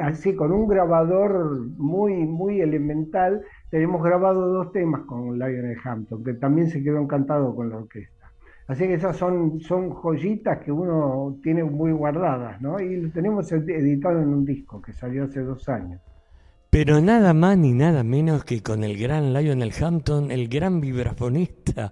así 0.00 0.34
con 0.34 0.50
un 0.50 0.66
grabador 0.66 1.68
muy, 1.76 2.26
muy 2.26 2.60
elemental 2.60 3.42
tenemos 3.70 4.02
grabado 4.02 4.48
dos 4.48 4.72
temas 4.72 5.02
con 5.02 5.38
Lionel 5.38 5.78
Hampton, 5.84 6.24
que 6.24 6.34
también 6.34 6.70
se 6.70 6.82
quedó 6.82 6.98
encantado 6.98 7.54
con 7.54 7.70
la 7.70 7.76
orquesta. 7.76 8.19
Así 8.70 8.86
que 8.86 8.94
esas 8.94 9.16
son, 9.16 9.60
son 9.60 9.90
joyitas 9.90 10.58
que 10.64 10.70
uno 10.70 11.36
tiene 11.42 11.64
muy 11.64 11.90
guardadas, 11.90 12.62
¿no? 12.62 12.78
Y 12.78 13.00
lo 13.00 13.10
tenemos 13.10 13.50
editado 13.50 14.22
en 14.22 14.28
un 14.28 14.44
disco 14.44 14.80
que 14.80 14.92
salió 14.92 15.24
hace 15.24 15.40
dos 15.40 15.68
años. 15.68 16.00
Pero 16.70 17.00
nada 17.00 17.34
más 17.34 17.58
ni 17.58 17.72
nada 17.72 18.04
menos 18.04 18.44
que 18.44 18.62
con 18.62 18.84
el 18.84 18.96
gran 18.96 19.34
Lionel 19.34 19.72
Hampton, 19.82 20.30
el 20.30 20.46
gran 20.46 20.80
vibrafonista. 20.80 21.90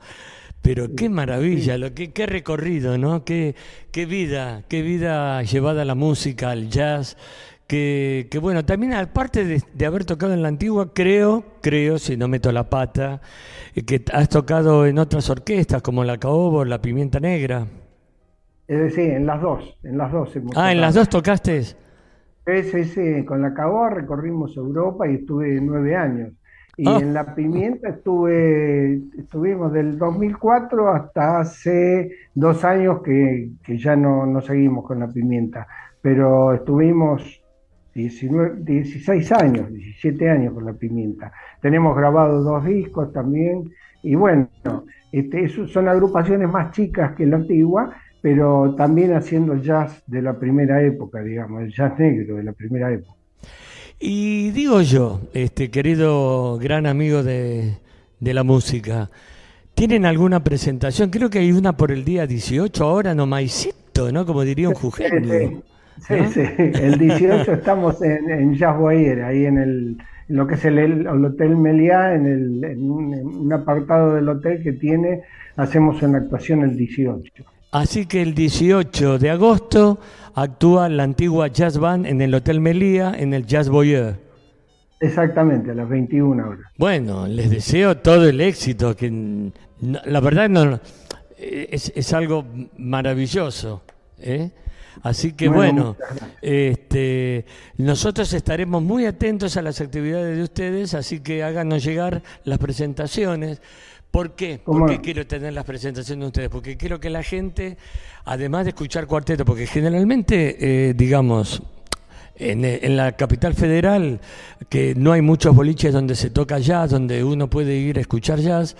Pero 0.62 0.94
qué 0.94 1.08
maravilla, 1.08 1.78
lo 1.78 1.94
que, 1.94 2.12
qué 2.12 2.26
recorrido, 2.26 2.96
¿no? 2.96 3.24
Qué, 3.24 3.56
qué 3.90 4.06
vida, 4.06 4.62
qué 4.68 4.82
vida 4.82 5.42
llevada 5.42 5.82
a 5.82 5.84
la 5.84 5.96
música, 5.96 6.50
al 6.50 6.68
jazz, 6.68 7.16
que, 7.68 8.28
que, 8.30 8.38
bueno, 8.38 8.64
también 8.64 8.94
aparte 8.94 9.44
de, 9.44 9.62
de, 9.74 9.86
haber 9.86 10.06
tocado 10.06 10.32
en 10.32 10.42
la 10.42 10.48
antigua, 10.48 10.94
creo, 10.94 11.44
creo, 11.60 11.98
si 11.98 12.16
no 12.16 12.26
meto 12.26 12.50
la 12.50 12.70
pata, 12.70 13.20
eh, 13.74 13.84
que 13.84 14.02
has 14.12 14.30
tocado 14.30 14.86
en 14.86 14.98
otras 14.98 15.28
orquestas 15.28 15.82
como 15.82 16.02
la 16.02 16.16
Caobo, 16.16 16.64
la 16.64 16.80
Pimienta 16.80 17.20
Negra. 17.20 17.66
Eh, 18.68 18.90
sí, 18.90 19.02
en 19.02 19.26
las 19.26 19.42
dos, 19.42 19.78
en 19.82 19.98
las 19.98 20.10
dos. 20.10 20.34
Hemos 20.34 20.56
ah, 20.56 20.72
¿en 20.72 20.80
las 20.80 20.94
dos 20.94 21.10
tocaste? 21.10 21.62
Sí, 21.62 22.62
sí, 22.72 22.84
sí, 22.84 23.24
con 23.26 23.42
la 23.42 23.52
Caoba 23.52 23.90
recorrimos 23.90 24.56
Europa 24.56 25.06
y 25.06 25.16
estuve 25.16 25.60
nueve 25.60 25.94
años. 25.94 26.32
Y 26.78 26.88
ah. 26.88 26.98
en 27.02 27.12
la 27.12 27.34
Pimienta 27.34 27.90
estuve, 27.90 29.02
estuvimos 29.18 29.74
del 29.74 29.98
2004 29.98 30.90
hasta 30.90 31.40
hace 31.40 32.12
dos 32.34 32.64
años 32.64 33.02
que, 33.02 33.50
que 33.62 33.76
ya 33.76 33.94
no, 33.94 34.24
no 34.24 34.40
seguimos 34.40 34.86
con 34.86 35.00
la 35.00 35.08
Pimienta, 35.08 35.66
pero 36.00 36.54
estuvimos 36.54 37.37
19, 37.98 38.60
16 38.60 39.32
años, 39.32 39.72
17 39.72 40.30
años 40.30 40.54
con 40.54 40.64
la 40.64 40.72
pimienta. 40.72 41.32
Tenemos 41.60 41.96
grabado 41.96 42.42
dos 42.44 42.64
discos 42.64 43.12
también 43.12 43.72
y 44.04 44.14
bueno, 44.14 44.48
este, 45.10 45.48
son 45.48 45.88
agrupaciones 45.88 46.48
más 46.48 46.70
chicas 46.70 47.16
que 47.16 47.26
la 47.26 47.36
antigua, 47.36 47.96
pero 48.22 48.76
también 48.76 49.14
haciendo 49.14 49.56
jazz 49.56 50.04
de 50.06 50.22
la 50.22 50.38
primera 50.38 50.80
época, 50.80 51.22
digamos, 51.22 51.62
el 51.62 51.72
jazz 51.74 51.98
negro 51.98 52.36
de 52.36 52.44
la 52.44 52.52
primera 52.52 52.92
época. 52.92 53.18
Y 53.98 54.52
digo 54.52 54.80
yo, 54.82 55.20
este 55.34 55.72
querido 55.72 56.56
gran 56.58 56.86
amigo 56.86 57.24
de, 57.24 57.78
de 58.20 58.34
la 58.34 58.44
música, 58.44 59.10
¿tienen 59.74 60.06
alguna 60.06 60.44
presentación? 60.44 61.10
Creo 61.10 61.30
que 61.30 61.40
hay 61.40 61.50
una 61.50 61.76
por 61.76 61.90
el 61.90 62.04
día 62.04 62.28
18 62.28 62.84
ahora, 62.84 63.12
no 63.16 63.26
maicito, 63.26 64.12
¿no? 64.12 64.24
Como 64.24 64.42
diría 64.42 64.68
un 64.68 64.76
jujeño. 64.76 65.62
Sí, 66.06 66.14
sí, 66.32 66.42
el 66.56 66.98
18 66.98 67.52
estamos 67.52 68.00
en, 68.02 68.30
en 68.30 68.54
Jazz 68.54 68.78
Boyer, 68.78 69.22
ahí 69.22 69.46
en 69.46 69.58
el 69.58 69.98
lo 70.28 70.46
que 70.46 70.54
es 70.54 70.64
el, 70.64 71.06
Hotel 71.06 71.56
Meliá, 71.56 72.14
en, 72.14 72.26
el, 72.26 72.64
en 72.64 72.90
un, 72.90 73.52
apartado 73.52 74.14
del 74.14 74.28
hotel 74.28 74.62
que 74.62 74.72
tiene, 74.72 75.22
hacemos 75.56 76.02
una 76.02 76.18
actuación 76.18 76.62
el 76.62 76.76
18. 76.76 77.44
Así 77.72 78.06
que 78.06 78.22
el 78.22 78.34
18 78.34 79.18
de 79.18 79.30
agosto 79.30 79.98
actúa 80.34 80.88
la 80.88 81.02
antigua 81.02 81.48
Jazz 81.48 81.78
Band 81.78 82.06
en 82.06 82.20
el 82.20 82.34
Hotel 82.34 82.60
Melía, 82.60 83.14
en 83.18 83.34
el 83.34 83.46
Jazz 83.46 83.68
Boyer. 83.68 84.16
Exactamente, 85.00 85.70
a 85.70 85.74
las 85.74 85.88
21 85.88 86.46
horas. 86.46 86.60
Bueno, 86.76 87.26
les 87.26 87.50
deseo 87.50 87.96
todo 87.98 88.28
el 88.28 88.40
éxito, 88.40 88.94
que 88.96 89.50
la 89.80 90.20
verdad 90.20 90.48
no, 90.48 90.78
es, 91.38 91.92
es 91.94 92.12
algo 92.12 92.44
maravilloso. 92.76 93.82
¿eh? 94.18 94.50
Así 95.02 95.32
que 95.32 95.48
bueno, 95.48 95.96
este, 96.42 97.44
nosotros 97.76 98.32
estaremos 98.32 98.82
muy 98.82 99.06
atentos 99.06 99.56
a 99.56 99.62
las 99.62 99.80
actividades 99.80 100.36
de 100.36 100.42
ustedes, 100.42 100.94
así 100.94 101.20
que 101.20 101.42
háganos 101.42 101.84
llegar 101.84 102.22
las 102.44 102.58
presentaciones. 102.58 103.60
¿Por 104.10 104.34
qué? 104.34 104.58
¿Por 104.64 104.88
qué 104.88 105.00
quiero 105.00 105.26
tener 105.26 105.52
las 105.52 105.64
presentaciones 105.64 106.22
de 106.22 106.26
ustedes? 106.26 106.48
Porque 106.48 106.76
quiero 106.76 106.98
que 106.98 107.10
la 107.10 107.22
gente, 107.22 107.76
además 108.24 108.64
de 108.64 108.70
escuchar 108.70 109.06
cuarteto, 109.06 109.44
porque 109.44 109.66
generalmente, 109.66 110.88
eh, 110.88 110.94
digamos, 110.94 111.62
en, 112.36 112.96
la 112.96 113.12
capital 113.12 113.54
federal, 113.54 114.20
que 114.68 114.94
no 114.94 115.12
hay 115.12 115.20
muchos 115.20 115.54
boliches 115.54 115.92
donde 115.92 116.14
se 116.14 116.30
toca 116.30 116.58
jazz, 116.58 116.90
donde 116.90 117.22
uno 117.22 117.50
puede 117.50 117.76
ir 117.76 117.98
a 117.98 118.00
escuchar 118.00 118.38
jazz, 118.40 118.76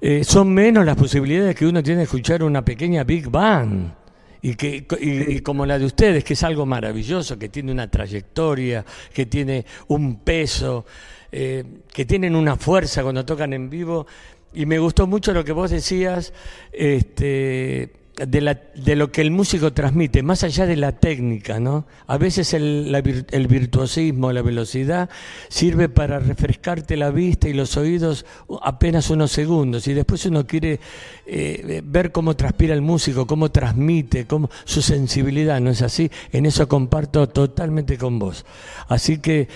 eh, 0.00 0.24
son 0.24 0.52
menos 0.52 0.86
las 0.86 0.96
posibilidades 0.96 1.54
que 1.54 1.66
uno 1.66 1.82
tiene 1.82 1.98
de 1.98 2.04
escuchar 2.04 2.42
una 2.42 2.64
pequeña 2.64 3.04
big 3.04 3.28
band 3.28 4.01
y, 4.42 4.56
que, 4.56 4.84
y, 5.00 5.38
como 5.40 5.64
la 5.64 5.78
de 5.78 5.84
ustedes, 5.84 6.24
que 6.24 6.32
es 6.34 6.42
algo 6.42 6.66
maravilloso, 6.66 7.38
que 7.38 7.48
tiene 7.48 7.70
una 7.70 7.88
trayectoria, 7.88 8.84
que 9.14 9.26
tiene 9.26 9.64
un 9.86 10.16
peso, 10.16 10.84
eh, 11.30 11.64
que 11.92 12.04
tienen 12.04 12.34
una 12.34 12.56
fuerza 12.56 13.04
cuando 13.04 13.24
tocan 13.24 13.52
en 13.52 13.70
vivo. 13.70 14.06
Y 14.52 14.66
me 14.66 14.80
gustó 14.80 15.06
mucho 15.06 15.32
lo 15.32 15.44
que 15.44 15.52
vos 15.52 15.70
decías, 15.70 16.32
este, 16.72 17.92
de, 18.16 18.40
la, 18.40 18.60
de, 18.74 18.94
lo 18.94 19.10
que 19.10 19.22
el 19.22 19.30
músico 19.30 19.72
transmite, 19.72 20.22
más 20.22 20.44
allá 20.44 20.66
de 20.66 20.76
la 20.76 20.92
técnica, 20.92 21.58
¿no? 21.58 21.86
A 22.06 22.18
veces 22.18 22.52
el, 22.52 22.94
el, 23.30 23.46
virtuosismo, 23.46 24.32
la 24.32 24.42
velocidad, 24.42 25.08
sirve 25.48 25.88
para 25.88 26.18
refrescarte 26.18 26.96
la 26.96 27.10
vista 27.10 27.48
y 27.48 27.54
los 27.54 27.76
oídos 27.76 28.26
apenas 28.62 29.08
unos 29.10 29.32
segundos, 29.32 29.88
y 29.88 29.94
después 29.94 30.26
uno 30.26 30.46
quiere 30.46 30.78
eh, 31.26 31.82
ver 31.84 32.12
cómo 32.12 32.36
transpira 32.36 32.74
el 32.74 32.82
músico, 32.82 33.26
cómo 33.26 33.50
transmite, 33.50 34.26
cómo, 34.26 34.50
su 34.64 34.82
sensibilidad, 34.82 35.60
¿no 35.60 35.70
es 35.70 35.80
así? 35.80 36.10
En 36.32 36.44
eso 36.44 36.68
comparto 36.68 37.28
totalmente 37.28 37.96
con 37.96 38.18
vos. 38.18 38.44
Así 38.88 39.18
que, 39.18 39.48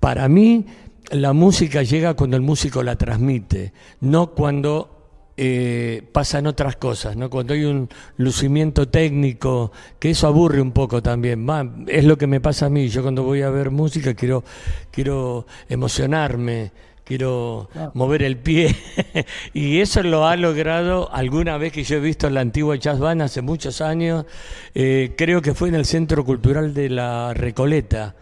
para 0.00 0.28
mí, 0.28 0.66
la 1.10 1.32
música 1.32 1.82
llega 1.82 2.14
cuando 2.14 2.36
el 2.36 2.42
músico 2.42 2.82
la 2.82 2.96
transmite, 2.96 3.72
no 4.00 4.32
cuando 4.32 4.99
eh, 5.42 6.02
pasan 6.12 6.46
otras 6.46 6.76
cosas, 6.76 7.16
¿no? 7.16 7.30
Cuando 7.30 7.54
hay 7.54 7.64
un 7.64 7.88
lucimiento 8.18 8.88
técnico, 8.88 9.72
que 9.98 10.10
eso 10.10 10.26
aburre 10.26 10.60
un 10.60 10.72
poco 10.72 11.02
también. 11.02 11.46
es 11.86 12.04
lo 12.04 12.18
que 12.18 12.26
me 12.26 12.42
pasa 12.42 12.66
a 12.66 12.68
mí. 12.68 12.88
Yo 12.88 13.00
cuando 13.00 13.22
voy 13.22 13.40
a 13.40 13.48
ver 13.48 13.70
música 13.70 14.12
quiero, 14.12 14.44
quiero 14.90 15.46
emocionarme, 15.70 16.72
quiero 17.04 17.70
mover 17.94 18.22
el 18.22 18.36
pie. 18.36 18.76
y 19.54 19.80
eso 19.80 20.02
lo 20.02 20.26
ha 20.26 20.36
logrado 20.36 21.10
alguna 21.10 21.56
vez 21.56 21.72
que 21.72 21.84
yo 21.84 21.96
he 21.96 22.00
visto 22.00 22.28
la 22.28 22.42
antigua 22.42 22.76
Jazz 22.76 22.98
Band 22.98 23.22
hace 23.22 23.40
muchos 23.40 23.80
años. 23.80 24.26
Eh, 24.74 25.14
creo 25.16 25.40
que 25.40 25.54
fue 25.54 25.70
en 25.70 25.74
el 25.74 25.86
Centro 25.86 26.22
Cultural 26.22 26.74
de 26.74 26.90
la 26.90 27.32
Recoleta, 27.32 28.14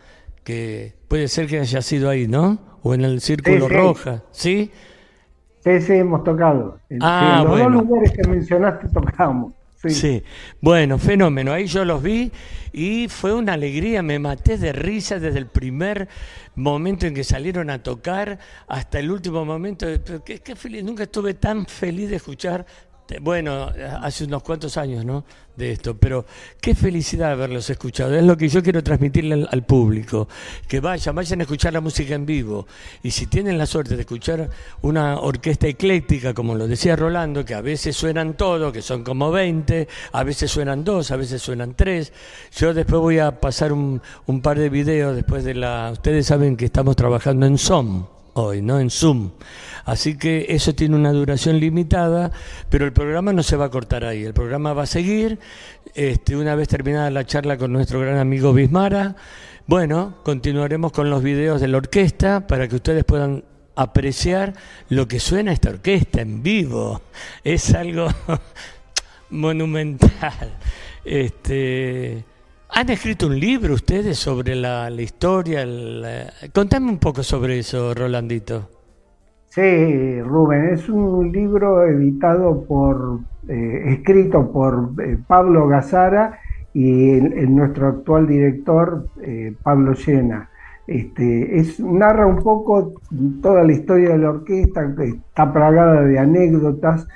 que 0.45 0.95
puede 1.09 1.27
ser 1.27 1.49
que 1.49 1.59
haya 1.59 1.83
sido 1.83 2.11
ahí, 2.11 2.29
¿no? 2.29 2.79
O 2.85 2.95
en 2.95 3.01
el 3.01 3.21
Círculo 3.21 3.69
Roja, 3.69 4.23
¿sí? 4.31 4.71
Sí, 4.71 4.71
sí, 5.81 5.93
hemos 5.95 6.25
tocado. 6.25 6.79
Ah, 7.01 7.41
en 7.43 7.49
los 7.49 7.59
dos 7.59 7.73
lugares 7.73 8.13
que 8.13 8.29
mencionaste 8.29 8.89
tocamos. 8.89 9.53
Sí. 9.87 10.25
bueno, 10.61 10.99
fenómeno. 10.99 11.53
Ahí 11.53 11.67
yo 11.67 11.85
los 11.85 12.03
vi 12.03 12.33
y 12.73 13.09
fue 13.09 13.33
una 13.33 13.53
alegría. 13.53 14.03
Me 14.03 14.19
maté 14.19 14.59
de 14.59 14.73
risa 14.73 15.21
desde 15.21 15.39
el 15.39 15.47
primer 15.47 16.09
momento 16.57 17.07
en 17.07 17.15
que 17.15 17.23
salieron 17.23 17.71
a 17.71 17.81
tocar 17.83 18.39
hasta 18.67 18.99
el 18.99 19.11
último 19.11 19.45
momento. 19.45 19.87
Qué, 20.25 20.41
qué 20.41 20.57
feliz. 20.57 20.83
Nunca 20.83 21.05
estuve 21.05 21.35
tan 21.35 21.65
feliz 21.67 22.11
de 22.11 22.17
escuchar 22.17 22.67
bueno, 23.21 23.73
hace 24.03 24.25
unos 24.25 24.43
cuantos 24.43 24.77
años, 24.77 25.05
¿no? 25.05 25.25
De 25.57 25.73
esto, 25.73 25.97
pero 25.97 26.25
qué 26.61 26.75
felicidad 26.75 27.33
haberlos 27.33 27.69
escuchado. 27.71 28.15
Es 28.15 28.23
lo 28.23 28.37
que 28.37 28.49
yo 28.49 28.63
quiero 28.63 28.83
transmitirle 28.83 29.47
al, 29.51 29.63
público. 29.65 30.29
Que 30.69 30.79
vayan, 30.79 31.15
vayan 31.15 31.41
a 31.41 31.43
escuchar 31.43 31.73
la 31.73 31.81
música 31.81 32.15
en 32.15 32.27
vivo. 32.27 32.67
Y 33.03 33.11
si 33.11 33.27
tienen 33.27 33.59
la 33.59 33.67
suerte 33.67 33.97
de 33.97 34.03
escuchar 34.03 34.51
una 34.83 35.19
orquesta 35.19 35.67
ecléctica, 35.67 36.33
como 36.35 36.55
lo 36.55 36.69
decía 36.69 36.95
Rolando, 36.95 37.45
que 37.45 37.55
a 37.55 37.61
veces 37.61 37.97
suenan 37.97 38.35
todos, 38.35 38.73
que 38.73 38.83
son 38.83 39.03
como 39.03 39.33
20, 39.33 39.89
a 40.13 40.23
veces 40.23 40.51
suenan 40.51 40.85
dos, 40.85 41.11
a 41.11 41.17
veces 41.17 41.43
suenan 41.43 41.75
tres. 41.75 42.13
Yo 42.55 42.73
después 42.73 43.01
voy 43.01 43.19
a 43.19 43.41
pasar 43.41 43.73
un, 43.73 44.01
un 44.27 44.41
par 44.43 44.59
de 44.59 44.69
videos 44.69 45.17
después 45.17 45.43
de 45.45 45.55
la. 45.55 45.91
Ustedes 45.93 46.27
saben 46.27 46.57
que 46.57 46.67
estamos 46.67 46.95
trabajando 46.95 47.47
en 47.47 47.59
SOM 47.59 48.18
hoy, 48.39 48.63
¿no? 48.63 48.81
En 48.81 48.91
Zoom. 48.91 49.31
Así 49.85 50.17
que 50.17 50.47
eso 50.51 50.75
tiene 50.75 50.97
una 50.97 51.13
duración 51.13 51.59
limitada, 51.59 52.31
pero 52.69 52.85
el 52.85 52.93
programa 52.93 53.33
no 53.33 53.43
se 53.43 53.57
va 53.57 53.67
a 53.67 53.71
cortar 53.71 54.05
ahí. 54.05 54.25
El 54.25 54.35
programa 54.35 54.73
va 54.73 54.83
a 54.83 54.87
seguir. 54.87 55.39
Este, 55.95 56.37
una 56.37 56.55
vez 56.55 56.69
terminada 56.69 57.11
la 57.11 57.25
charla 57.25 57.57
con 57.57 57.73
nuestro 57.73 58.01
gran 58.01 58.19
amigo 58.19 58.53
Bismara, 58.53 59.17
bueno, 59.67 60.17
continuaremos 60.23 60.93
con 60.93 61.11
los 61.11 61.23
videos 61.23 61.61
de 61.61 61.69
la 61.69 61.79
orquesta 61.79 62.47
para 62.47 62.69
que 62.69 62.77
ustedes 62.77 63.05
puedan 63.05 63.45
apreciar 63.77 64.55
lo 64.89 65.07
que 65.09 65.21
suena 65.21 65.53
esta 65.53 65.71
orquesta 65.71 66.21
en 66.21 66.43
vivo. 66.43 67.03
Es 67.45 67.75
algo 67.75 68.09
monumental. 69.31 70.57
Este, 71.05 72.25
¿Han 72.71 72.91
escrito 72.91 73.27
un 73.27 73.41
libro 73.41 73.75
ustedes 73.75 74.19
sobre 74.19 74.55
la, 74.55 74.91
historia? 74.91 75.67
Contame 76.55 76.91
un 76.91 76.99
poco 76.99 77.23
sobre 77.23 77.59
eso, 77.59 77.95
Rolandito. 77.95 78.69
Sí, 79.49 80.21
Rubén, 80.21 80.75
es 80.75 80.89
un 80.89 81.33
libro 81.33 81.87
editado 81.87 82.65
por, 82.65 83.21
eh, 83.49 83.85
escrito 83.87 84.53
por 84.53 84.91
eh, 85.03 85.17
Pablo 85.27 85.67
Gazara 85.67 86.39
y 86.75 86.83
nuestro 86.83 87.89
actual 87.89 88.27
director, 88.27 89.07
eh, 89.23 89.55
Pablo 89.63 89.95
Llena. 89.95 90.51
Este, 90.87 91.59
es, 91.59 91.81
narra 91.81 92.27
un 92.27 92.43
poco 92.43 92.95
toda 93.43 93.65
la 93.65 93.73
historia 93.73 94.11
de 94.11 94.19
la 94.19 94.31
orquesta, 94.31 94.95
está 95.03 95.53
plagada 95.53 96.03
de 96.03 96.19
anécdotas, 96.19 97.09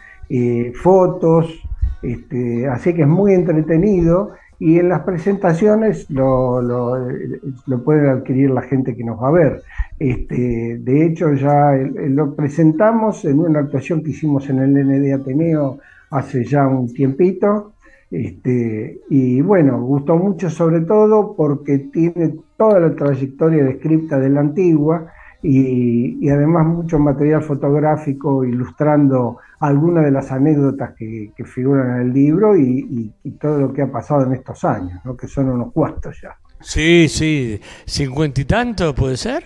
fotos, 0.83 1.63
Este, 2.03 2.67
así 2.67 2.95
que 2.95 3.03
es 3.03 3.09
muy 3.09 3.35
entretenido 3.35 4.33
y 4.65 4.79
en 4.79 4.91
las 4.91 5.01
presentaciones 5.01 6.09
lo, 6.09 6.63
lo, 6.63 7.83
puede 7.83 8.09
adquirir 8.09 8.51
la 8.51 8.63
gente 8.63 8.95
que 8.95 9.03
nos 9.03 9.21
va 9.21 9.27
a 9.27 9.33
ver. 9.33 9.63
Este, 9.99 10.79
de 10.79 11.05
hecho, 11.05 11.33
ya 11.33 11.73
lo 11.73 12.37
presentamos 12.37 13.25
en 13.25 13.41
una 13.41 13.59
actuación 13.59 14.05
que 14.05 14.11
hicimos 14.11 14.49
en 14.51 14.61
el 14.61 14.87
ND 14.87 15.21
Ateneo 15.21 15.79
hace 16.11 16.45
ya 16.45 16.69
un 16.69 16.87
tiempito. 16.95 17.73
Este, 18.09 19.01
y 19.11 19.41
bueno, 19.41 19.83
gustó 19.83 20.17
mucho 20.17 20.49
sobre 20.49 20.83
todo 20.83 21.35
porque 21.35 21.79
tiene 21.79 22.37
toda 22.57 22.79
la 22.79 22.95
trayectoria 22.95 23.65
descripta 23.65 24.21
de 24.21 24.31
la 24.31 24.43
antigua 24.43 25.09
y, 25.43 26.29
además 26.29 26.67
mucho 26.67 27.01
material 27.01 27.43
fotográfico 27.43 28.45
ilustrando 28.45 29.39
algunas 29.63 30.05
de 30.05 30.11
las 30.11 30.33
anécdotas 30.33 30.93
que, 30.97 31.33
figuran 31.45 31.97
en 31.97 32.03
el 32.09 32.13
libro 32.13 32.57
y, 32.57 33.13
todo 33.41 33.61
lo 33.61 33.73
que 33.73 33.83
ha 33.83 33.91
pasado 33.91 34.25
en 34.25 34.33
estos 34.33 34.65
años, 34.65 35.01
¿no? 35.05 35.17
que 35.17 35.29
son 35.29 35.49
unos 35.49 35.73
cuantos 35.73 36.21
ya. 36.21 36.37
Sí, 36.61 37.09
sí, 37.09 37.61
cincuenta 37.85 38.41
y 38.41 38.45
tanto 38.45 38.95
puede 38.95 39.17
ser. 39.17 39.45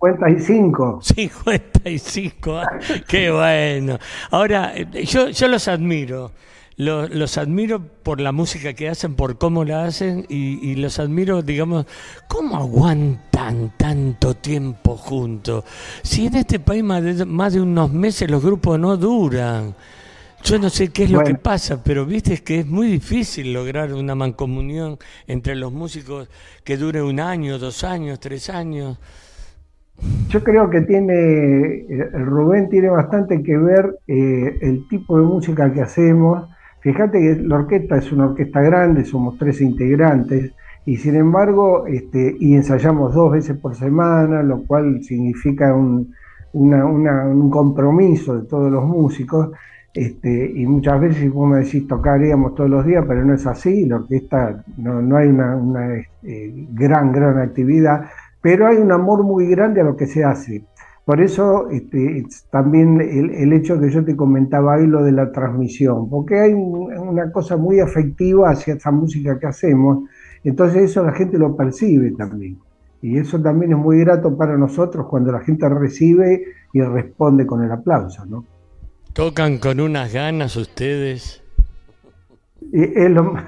55. 0.00 1.00
55, 1.02 2.60
qué 3.08 3.30
bueno. 3.30 3.98
Ahora, 4.30 4.72
yo, 4.76 5.28
yo 5.30 5.48
los 5.48 5.66
admiro. 5.66 6.30
Los, 6.78 7.38
admiro 7.38 7.80
por 7.80 8.20
la 8.20 8.32
música 8.32 8.74
que 8.74 8.90
hacen, 8.90 9.14
por 9.14 9.38
cómo 9.38 9.64
la 9.64 9.84
hacen 9.84 10.26
y, 10.28 10.74
los 10.74 10.98
admiro, 10.98 11.40
digamos, 11.40 11.86
cómo 12.28 12.56
aguantan 12.56 13.72
tanto 13.78 14.34
tiempo 14.34 14.94
juntos. 14.96 15.64
Si 16.02 16.26
en 16.26 16.36
este 16.36 16.60
país 16.60 16.84
más 16.84 17.02
de, 17.02 17.24
más 17.24 17.54
de 17.54 17.62
unos 17.62 17.90
meses 17.90 18.30
los 18.30 18.44
grupos 18.44 18.78
no 18.78 18.96
duran. 18.96 19.74
Yo 20.44 20.58
no 20.58 20.68
sé 20.68 20.90
qué 20.90 21.04
es 21.04 21.10
lo 21.10 21.24
que 21.24 21.34
pasa, 21.34 21.82
pero 21.82 22.04
viste 22.04 22.36
que 22.38 22.60
es 22.60 22.66
muy 22.66 22.86
difícil 22.88 23.52
lograr 23.52 23.92
una 23.94 24.14
mancomunión 24.14 24.98
entre 25.26 25.56
los 25.56 25.72
músicos 25.72 26.28
que 26.62 26.76
dure 26.76 27.02
un 27.02 27.18
año, 27.18 27.58
dos 27.58 27.82
años, 27.82 28.20
tres 28.20 28.50
años. 28.50 28.98
Yo 30.28 30.44
creo 30.44 30.68
que 30.68 30.82
tiene, 30.82 31.86
eh, 31.88 32.10
Rubén 32.12 32.68
tiene 32.68 32.90
bastante 32.90 33.42
que 33.42 33.56
ver 33.56 33.98
eh, 34.06 34.58
el 34.60 34.86
tipo 34.88 35.18
de 35.18 35.24
música 35.24 35.72
que 35.72 35.80
hacemos 35.80 36.46
Fíjate 36.86 37.18
que 37.18 37.42
la 37.42 37.56
orquesta 37.56 37.96
es 37.96 38.12
una 38.12 38.26
orquesta 38.26 38.60
grande, 38.60 39.04
somos 39.04 39.36
tres 39.36 39.60
integrantes, 39.60 40.52
y 40.84 40.96
sin 40.98 41.16
embargo, 41.16 41.84
este, 41.88 42.36
y 42.38 42.54
ensayamos 42.54 43.12
dos 43.12 43.32
veces 43.32 43.56
por 43.56 43.74
semana, 43.74 44.40
lo 44.44 44.62
cual 44.62 45.02
significa 45.02 45.74
un, 45.74 46.14
compromiso 47.50 48.40
de 48.40 48.46
todos 48.46 48.70
los 48.70 48.84
músicos. 48.84 49.50
Este, 49.92 50.52
y 50.54 50.64
muchas 50.64 51.00
veces 51.00 51.32
vos 51.32 51.50
me 51.50 51.58
decís 51.64 51.88
tocaríamos 51.88 52.54
todos 52.54 52.70
los 52.70 52.86
días, 52.86 53.04
pero 53.08 53.24
no 53.24 53.34
es 53.34 53.44
así, 53.48 53.84
la 53.86 53.96
orquesta 53.96 54.62
no, 54.76 55.02
no 55.02 55.16
hay 55.16 55.26
una, 55.26 55.92
este, 55.96 56.68
gran, 56.72 57.10
gran 57.10 57.40
actividad, 57.40 58.04
pero 58.40 58.68
hay 58.68 58.76
un 58.76 58.92
amor 58.92 59.24
muy 59.24 59.48
grande 59.48 59.80
a 59.80 59.84
lo 59.84 59.96
que 59.96 60.06
se 60.06 60.22
hace. 60.22 60.62
Por 61.06 61.20
eso 61.20 61.70
este, 61.70 62.26
también 62.50 63.00
el, 63.00 63.52
hecho 63.52 63.78
que 63.78 63.92
yo 63.92 64.04
te 64.04 64.16
comentaba 64.16 64.74
ahí, 64.74 64.88
lo 64.88 65.04
de 65.04 65.12
la 65.12 65.30
transmisión, 65.30 66.10
porque 66.10 66.36
hay 66.36 66.52
una 66.52 67.30
cosa 67.30 67.56
muy 67.56 67.78
afectiva 67.78 68.50
hacia 68.50 68.74
esa 68.74 68.90
música 68.90 69.38
que 69.38 69.46
hacemos, 69.46 70.00
entonces 70.42 70.90
eso 70.90 71.04
la 71.04 71.12
gente 71.12 71.38
lo 71.38 71.54
percibe 71.54 72.10
también. 72.10 72.58
Y 73.02 73.18
eso 73.18 73.40
también 73.40 73.70
es 73.70 73.78
muy 73.78 74.00
grato 74.00 74.36
para 74.36 74.58
nosotros 74.58 75.06
cuando 75.08 75.30
la 75.30 75.42
gente 75.42 75.68
recibe 75.68 76.42
y 76.72 76.80
responde 76.80 77.46
con 77.46 77.62
el 77.62 77.70
aplauso, 77.70 78.26
¿no? 78.26 78.44
¿Tocan 79.12 79.58
con 79.58 79.78
unas 79.78 80.12
ganas 80.12 80.56
ustedes? 80.56 81.40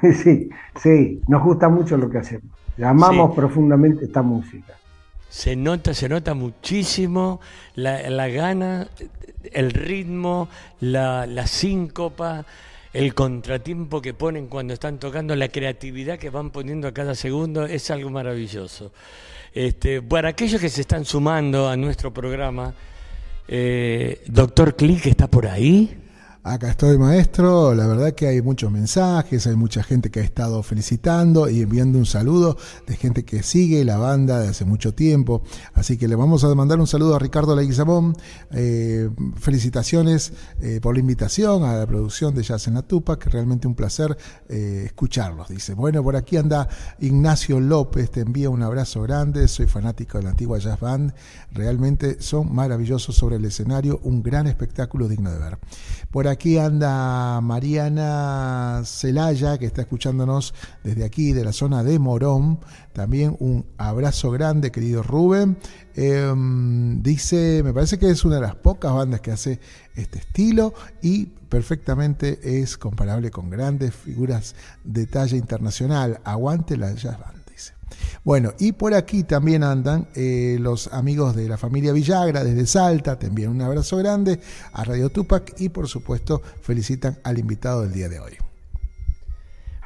sí, 0.15 0.49
sí, 0.77 1.21
nos 1.27 1.43
gusta 1.43 1.69
mucho 1.69 1.97
lo 1.97 2.09
que 2.09 2.19
hacemos. 2.19 2.53
Amamos 2.81 3.35
profundamente 3.35 4.05
esta 4.05 4.23
música. 4.23 4.75
Se 5.29 5.57
nota, 5.57 5.95
se 5.95 6.09
nota 6.09 6.35
muchísimo 6.35 7.41
la, 7.75 8.29
gana, 8.29 8.89
el 9.53 9.71
ritmo, 9.71 10.49
la, 10.81 11.27
la 11.27 11.47
síncopa, 11.47 12.47
el 12.93 13.15
contratiempo 13.15 14.01
que 14.01 14.15
ponen 14.15 14.47
cuando 14.49 14.75
están 14.75 14.99
tocando, 14.99 15.37
la 15.37 15.49
creatividad 15.49 16.19
que 16.19 16.31
van 16.31 16.51
poniendo 16.51 16.89
a 16.89 16.93
cada 16.93 17.15
segundo, 17.15 17.67
es 17.67 17.91
algo 17.91 18.11
maravilloso. 18.11 18.93
Este, 19.55 20.03
para 20.03 20.31
aquellos 20.31 20.61
que 20.61 20.69
se 20.69 20.81
están 20.83 21.05
sumando 21.05 21.69
a 21.69 21.77
nuestro 21.77 22.13
programa, 22.13 22.75
eh, 23.47 24.23
Doctor 24.27 24.77
Click 24.77 25.07
está 25.07 25.27
por 25.27 25.47
ahí. 25.47 25.97
Acá 26.49 26.71
estoy, 26.71 26.97
maestro. 26.97 27.75
La 27.75 27.87
verdad 27.87 28.15
que 28.15 28.27
hay 28.27 28.41
muchos 28.41 28.73
mensajes, 28.73 29.47
hay 29.47 29.55
mucha 29.55 29.83
gente 29.83 30.11
que 30.11 30.21
ha 30.21 30.23
estado 30.23 30.63
felicitando 30.63 31.47
y 31.51 31.61
enviando 31.61 31.99
un 31.99 32.07
saludo 32.07 32.57
de 32.87 32.97
gente 32.97 33.27
que 33.27 33.43
sigue 33.43 33.85
la 33.85 33.99
banda 33.99 34.41
de 34.41 34.49
hace 34.49 34.65
mucho 34.65 34.95
tiempo. 34.95 35.43
Así 35.75 35.99
que 35.99 36.09
le 36.09 36.17
vamos 36.17 36.45
a 36.45 36.55
mandar 36.55 36.81
un 36.81 36.87
saludo 36.87 37.17
a 37.17 37.19
Ricardo 37.19 37.55
Leguizamón. 37.55 38.17
Eh, 38.51 39.11
felicitaciones 39.37 40.33
eh, 40.63 40.81
por 40.81 40.95
la 40.95 41.01
invitación 41.01 41.65
a 41.65 41.75
la 41.77 41.87
producción 41.87 42.35
de 42.35 42.43
Jazz 42.43 42.67
en 42.67 42.75
la 42.75 42.83
Tupa, 42.83 43.19
que 43.19 43.29
realmente 43.29 43.69
un 43.69 43.75
placer 43.75 44.17
eh, 44.49 44.85
escucharlos. 44.87 45.51
Dice, 45.51 45.75
bueno, 45.75 46.03
por 46.03 46.17
aquí 46.17 46.39
anda 46.39 46.67
Ignacio 46.99 47.61
López, 47.61 48.11
te 48.11 48.21
envía 48.21 48.49
un 48.49 48.63
abrazo 48.63 49.03
grande. 49.03 49.49
Soy 49.49 49.67
fanático 49.67 50.17
de 50.17 50.25
la 50.25 50.31
antigua 50.31 50.59
Jazz 50.59 50.81
Band. 50.81 51.13
Realmente 51.53 52.23
son 52.23 52.55
maravillosos 52.55 53.15
sobre 53.15 53.37
el 53.37 53.45
escenario, 53.45 54.01
un 54.03 54.23
gran 54.23 54.47
espectáculo 54.47 55.09
digno 55.09 55.31
de 55.31 55.39
ver. 55.39 55.59
Por 56.11 56.27
aquí 56.27 56.38
anda 56.59 57.41
Mariana 57.41 58.83
Celaya, 58.85 59.59
que 59.59 59.67
está 59.67 59.83
escuchándonos 59.83 60.55
desde 60.85 61.05
aquí, 61.05 61.33
de 61.33 61.45
la 61.45 61.53
zona 61.53 61.83
de 61.83 61.99
Morón. 61.99 62.61
También 62.93 63.37
un 63.41 63.67
abrazo 63.77 64.31
grande, 64.31 64.71
querido 64.71 65.03
Rubén. 65.03 65.59
Em, 65.95 67.03
dice, 67.03 67.63
me 67.65 67.75
parece 67.75 67.99
que 67.99 68.09
es 68.09 68.25
una 68.25 68.37
de 68.37 68.43
las 68.43 68.55
pocas 68.55 68.93
bandas 68.93 69.21
que 69.21 69.33
hace 69.33 69.61
este 69.97 70.21
estilo 70.21 70.73
y 71.03 71.27
perfectamente 71.27 72.61
es 72.63 72.79
comparable 72.79 73.31
con 73.31 73.51
grandes 73.51 73.95
figuras 73.95 74.55
de 74.85 75.07
talla 75.07 75.37
internacional. 75.37 76.21
Aguante 76.25 76.77
la 76.77 76.93
jazz 76.93 77.19
band. 77.19 77.38
Bueno, 78.25 78.53
y 78.59 78.73
por 78.73 78.95
aquí 78.95 79.25
también 79.25 79.63
andan 79.63 80.09
eh, 80.15 80.57
los 80.61 80.93
amigos 80.93 81.35
de 81.37 81.49
la 81.49 81.57
familia 81.57 81.93
Villagra 81.93 82.45
desde 82.45 82.67
Salta, 82.67 83.19
te 83.19 83.27
envían 83.27 83.51
un 83.51 83.63
abrazo 83.63 83.97
grande 83.97 84.41
a 84.73 84.85
Radio 84.85 85.11
Tupac 85.11 85.55
y 85.59 85.69
por 85.69 85.89
supuesto 85.89 86.43
felicitan 86.61 87.19
al 87.25 87.39
invitado 87.39 87.83
del 87.83 87.93
día 87.93 88.09
de 88.09 88.21
hoy. 88.21 88.33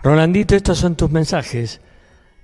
Rolandito, 0.02 0.56
estos 0.56 0.78
son 0.78 0.96
tus 0.96 1.10
mensajes. 1.10 1.80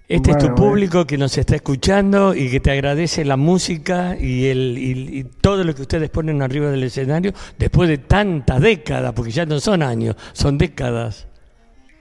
Este 0.08 0.30
es 0.30 0.38
tu 0.38 0.54
público 0.54 1.06
que 1.06 1.18
nos 1.18 1.36
está 1.36 1.56
escuchando 1.56 2.34
y 2.34 2.50
que 2.50 2.60
te 2.60 2.70
agradece 2.70 3.26
la 3.26 3.36
música 3.36 4.16
y, 4.18 4.46
el, 4.46 4.78
y, 4.78 5.24
todo 5.42 5.64
lo 5.64 5.74
que 5.74 5.82
ustedes 5.82 6.08
ponen 6.08 6.40
arriba 6.40 6.70
del 6.70 6.82
escenario 6.84 7.32
después 7.58 7.90
de 7.90 7.98
tantas 7.98 8.62
décadas, 8.62 9.12
porque 9.12 9.32
ya 9.32 9.44
no 9.44 9.60
son 9.60 9.82
años, 9.82 10.16
son 10.32 10.56
décadas. 10.56 11.28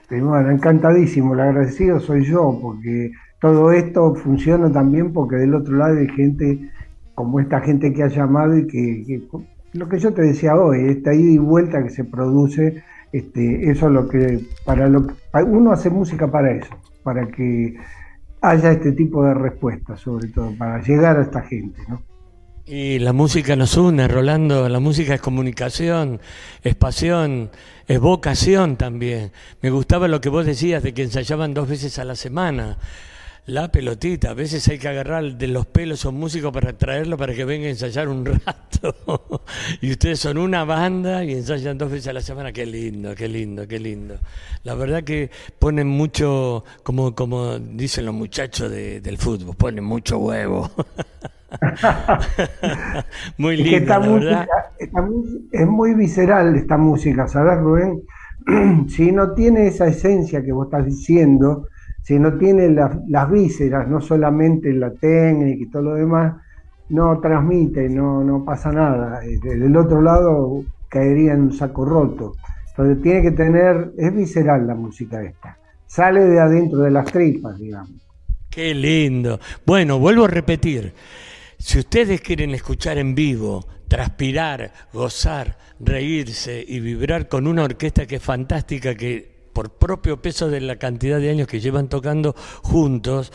bueno, 0.08 0.50
encantadísimo, 0.50 1.34
el 1.34 1.40
agradecido 1.40 2.00
soy 2.00 2.24
yo, 2.24 2.58
porque 2.62 3.10
todo 3.40 3.72
esto 3.72 4.14
funciona 4.14 4.70
también 4.70 5.12
porque 5.12 5.36
del 5.36 5.54
otro 5.54 5.76
lado 5.76 5.98
hay 5.98 6.08
gente 6.08 6.70
como 7.14 7.40
esta 7.40 7.60
gente 7.60 7.92
que 7.92 8.02
ha 8.02 8.08
llamado 8.08 8.56
y 8.56 8.66
que, 8.66 9.22
lo 9.72 9.88
que 9.88 9.98
yo 9.98 10.12
te 10.12 10.22
decía 10.22 10.54
hoy, 10.54 10.88
esta 10.88 11.14
ida 11.14 11.32
y 11.32 11.38
vuelta 11.38 11.82
que 11.82 11.90
se 11.90 12.04
produce, 12.04 12.82
este, 13.12 13.70
eso 13.70 13.86
es 13.86 13.92
lo 13.92 14.08
que, 14.08 14.40
para 14.64 14.88
lo 14.88 15.06
uno 15.46 15.72
hace 15.72 15.90
música 15.90 16.30
para 16.30 16.52
eso, 16.52 16.74
para 17.02 17.26
que 17.26 17.76
haya 18.40 18.72
este 18.72 18.92
tipo 18.92 19.24
de 19.24 19.34
respuestas, 19.34 20.00
sobre 20.00 20.28
todo, 20.28 20.52
para 20.56 20.80
llegar 20.82 21.18
a 21.18 21.22
esta 21.22 21.42
gente. 21.42 21.80
Y 22.66 22.98
la 22.98 23.12
música 23.12 23.56
nos 23.56 23.76
une, 23.76 24.06
Rolando, 24.08 24.68
la 24.68 24.78
música 24.78 25.14
es 25.14 25.20
comunicación, 25.20 26.20
es 26.62 26.74
pasión, 26.74 27.50
es 27.86 27.98
vocación 27.98 28.76
también. 28.76 29.32
Me 29.62 29.70
gustaba 29.70 30.06
lo 30.06 30.20
que 30.20 30.28
vos 30.28 30.44
decías 30.44 30.82
de 30.82 30.92
que 30.92 31.02
ensayaban 31.02 31.54
dos 31.54 31.68
veces 31.68 31.98
a 31.98 32.04
la 32.04 32.14
semana. 32.14 32.76
La 33.48 33.72
pelotita, 33.72 34.32
a 34.32 34.34
veces 34.34 34.68
hay 34.68 34.78
que 34.78 34.88
agarrar 34.88 35.24
de 35.38 35.48
los 35.48 35.64
pelos 35.64 36.04
a 36.04 36.10
un 36.10 36.16
músico 36.16 36.52
para 36.52 36.74
traerlo 36.76 37.16
para 37.16 37.32
que 37.32 37.46
venga 37.46 37.66
a 37.66 37.70
ensayar 37.70 38.06
un 38.06 38.22
rato. 38.44 39.42
y 39.80 39.90
ustedes 39.90 40.20
son 40.20 40.36
una 40.36 40.64
banda 40.64 41.24
y 41.24 41.32
ensayan 41.32 41.78
dos 41.78 41.90
veces 41.90 42.08
a 42.08 42.12
la 42.12 42.20
semana. 42.20 42.52
Qué 42.52 42.66
lindo, 42.66 43.14
qué 43.14 43.26
lindo, 43.26 43.66
qué 43.66 43.80
lindo. 43.80 44.16
La 44.64 44.74
verdad 44.74 45.02
que 45.02 45.30
ponen 45.58 45.86
mucho, 45.88 46.62
como, 46.82 47.14
como 47.14 47.58
dicen 47.58 48.04
los 48.04 48.14
muchachos 48.14 48.70
del 48.70 49.16
fútbol, 49.16 49.56
ponen 49.56 49.82
mucho 49.82 50.18
huevo. 50.18 50.70
muy 53.38 53.56
lindo, 53.56 53.86
la 53.88 53.98
verdad. 53.98 54.48
es 55.52 55.66
muy 55.66 55.94
visceral 55.94 56.54
esta 56.54 56.76
música, 56.76 57.26
¿sabes, 57.26 57.58
Rubén? 57.60 58.02
si 58.88 59.10
no 59.10 59.32
tiene 59.32 59.68
esa 59.68 59.86
esencia 59.86 60.44
que 60.44 60.52
vos 60.52 60.66
estás 60.66 60.84
diciendo, 60.84 61.66
si 62.08 62.18
no 62.18 62.38
tiene 62.38 62.70
las 62.70 63.30
vísceras, 63.30 63.86
no 63.86 64.00
solamente 64.00 64.72
la 64.72 64.90
técnica 64.92 65.62
y 65.62 65.66
todo 65.66 65.82
lo 65.82 65.94
demás, 65.94 66.36
no 66.88 67.20
transmite, 67.20 67.86
no, 67.90 68.24
no 68.24 68.46
pasa 68.46 68.72
nada. 68.72 69.22
Eh, 69.22 69.38
del 69.42 69.76
otro 69.76 70.00
lado 70.00 70.64
caería 70.88 71.34
en 71.34 71.42
un 71.42 71.52
saco 71.52 71.84
roto. 71.84 72.32
Entonces 72.70 73.02
tiene 73.02 73.20
que 73.20 73.32
tener, 73.32 73.92
es 73.98 74.16
visceral 74.16 74.66
la 74.66 74.74
música 74.74 75.22
esta, 75.22 75.58
sale 75.86 76.24
de 76.24 76.40
adentro 76.40 76.78
de 76.78 76.90
las 76.92 77.12
tripas, 77.12 77.58
digamos. 77.58 77.90
Qué 78.48 78.74
lindo. 78.74 79.38
Bueno, 79.66 79.98
vuelvo 79.98 80.24
a 80.24 80.28
repetir, 80.28 80.94
si 81.58 81.78
ustedes 81.78 82.22
quieren 82.22 82.54
escuchar 82.54 82.96
en 82.96 83.14
vivo, 83.14 83.66
transpirar, 83.86 84.72
gozar, 84.94 85.58
reírse 85.78 86.64
y 86.66 86.80
vibrar 86.80 87.28
con 87.28 87.46
una 87.46 87.64
orquesta 87.64 88.06
que 88.06 88.16
es 88.16 88.22
fantástica, 88.22 88.94
que 88.94 89.37
por 89.52 89.70
propio 89.70 90.20
peso 90.22 90.48
de 90.48 90.60
la 90.60 90.76
cantidad 90.76 91.18
de 91.18 91.30
años 91.30 91.48
que 91.48 91.60
llevan 91.60 91.88
tocando 91.88 92.34
juntos, 92.62 93.32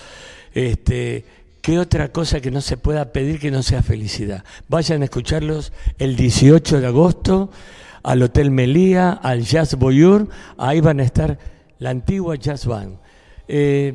este, 0.53 1.25
¿qué 1.61 1.79
otra 1.79 2.11
cosa 2.11 2.41
que 2.41 2.51
no 2.51 2.61
se 2.61 2.77
pueda 2.77 3.11
pedir 3.11 3.39
que 3.39 3.51
no 3.51 3.63
sea 3.63 3.83
felicidad? 3.83 4.43
Vayan 4.67 5.01
a 5.01 5.05
escucharlos 5.05 5.73
el 5.97 6.15
18 6.15 6.81
de 6.81 6.87
agosto 6.87 7.49
al 8.03 8.21
Hotel 8.21 8.51
Melía, 8.51 9.11
al 9.11 9.43
Jazz 9.43 9.75
Boyur, 9.75 10.27
ahí 10.57 10.81
van 10.81 10.99
a 10.99 11.03
estar 11.03 11.39
la 11.79 11.89
antigua 11.89 12.35
Jazz 12.35 12.65
Band. 12.65 12.97
Eh, 13.47 13.93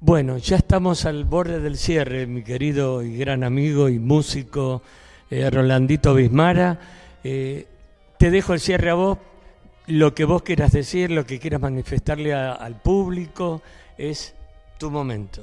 bueno, 0.00 0.36
ya 0.36 0.56
estamos 0.56 1.06
al 1.06 1.24
borde 1.24 1.60
del 1.60 1.78
cierre, 1.78 2.26
mi 2.26 2.42
querido 2.42 3.02
y 3.02 3.16
gran 3.16 3.42
amigo 3.42 3.88
y 3.88 3.98
músico 3.98 4.82
eh, 5.30 5.48
Rolandito 5.48 6.14
Bismara. 6.14 6.78
Eh, 7.24 7.66
te 8.18 8.30
dejo 8.30 8.52
el 8.52 8.60
cierre 8.60 8.90
a 8.90 8.94
vos 8.94 9.18
lo 9.86 10.14
que 10.14 10.24
vos 10.24 10.42
quieras 10.42 10.72
decir, 10.72 11.10
lo 11.10 11.24
que 11.24 11.38
quieras 11.38 11.60
manifestarle 11.60 12.32
al 12.34 12.80
público, 12.80 13.62
es 13.98 14.34
tu 14.78 14.90
momento. 14.90 15.42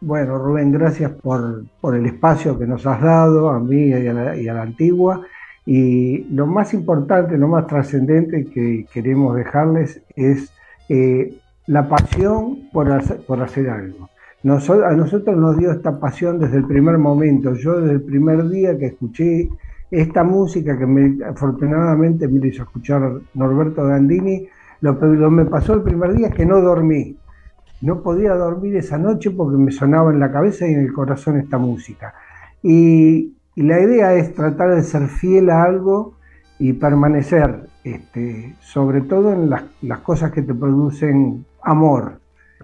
Bueno, 0.00 0.38
Rubén, 0.38 0.72
gracias 0.72 1.10
por, 1.10 1.64
el 1.94 2.06
espacio 2.06 2.58
que 2.58 2.66
nos 2.66 2.86
has 2.86 3.02
dado 3.02 3.50
a 3.50 3.60
mí 3.60 3.88
y 3.88 3.92
a, 3.92 4.54
la, 4.54 4.62
antigua. 4.62 5.20
Y 5.66 6.24
lo 6.34 6.46
más 6.46 6.72
importante, 6.72 7.36
lo 7.36 7.48
más 7.48 7.66
trascendente 7.66 8.46
que 8.46 8.86
queremos 8.92 9.36
dejarles 9.36 10.00
es 10.16 10.50
eh, 10.88 11.36
la 11.66 11.86
pasión 11.88 12.70
por 12.72 12.90
hacer, 12.90 13.18
por 13.26 13.42
hacer 13.42 13.68
algo. 13.68 14.08
a 14.42 14.94
nosotros 14.94 15.36
nos 15.36 15.58
dio 15.58 15.70
esta 15.70 16.00
pasión 16.00 16.38
desde 16.38 16.56
el 16.56 16.66
primer 16.66 16.96
momento. 16.96 17.54
Yo 17.54 17.78
desde 17.80 17.94
el 17.96 18.02
primer 18.02 18.48
día 18.48 18.78
que 18.78 18.86
escuché 18.86 19.50
esta 19.90 20.22
música 20.22 20.78
que 20.78 20.86
me, 20.86 21.24
afortunadamente 21.24 22.28
me 22.28 22.46
hizo 22.46 22.62
escuchar 22.62 23.20
Norberto 23.34 23.84
Gandini, 23.84 24.46
lo 24.80 24.98
que 24.98 25.06
me 25.06 25.44
pasó 25.44 25.74
el 25.74 25.82
primer 25.82 26.14
día 26.14 26.28
es 26.28 26.34
que 26.34 26.46
no 26.46 26.60
dormí. 26.60 27.16
No 27.82 28.02
podía 28.02 28.34
dormir 28.34 28.76
esa 28.76 28.98
noche 28.98 29.30
porque 29.30 29.56
me 29.56 29.72
sonaba 29.72 30.12
en 30.12 30.20
la 30.20 30.30
cabeza 30.30 30.66
y 30.66 30.74
en 30.74 30.80
el 30.80 30.92
corazón 30.92 31.38
esta 31.38 31.58
música. 31.58 32.14
Y, 32.62 33.34
la 33.56 33.78
idea 33.78 34.14
es 34.14 34.32
tratar 34.32 34.74
de 34.74 34.82
ser 34.82 35.08
fiel 35.08 35.50
a 35.50 35.64
algo 35.64 36.14
y 36.58 36.72
permanecer, 36.72 37.66
este, 37.84 38.54
sobre 38.60 39.02
todo 39.02 39.32
en 39.32 39.50
las, 39.50 39.64
las 39.82 39.98
cosas 39.98 40.32
que 40.32 40.40
te 40.40 40.54
producen 40.54 41.44
amor. 41.62 42.19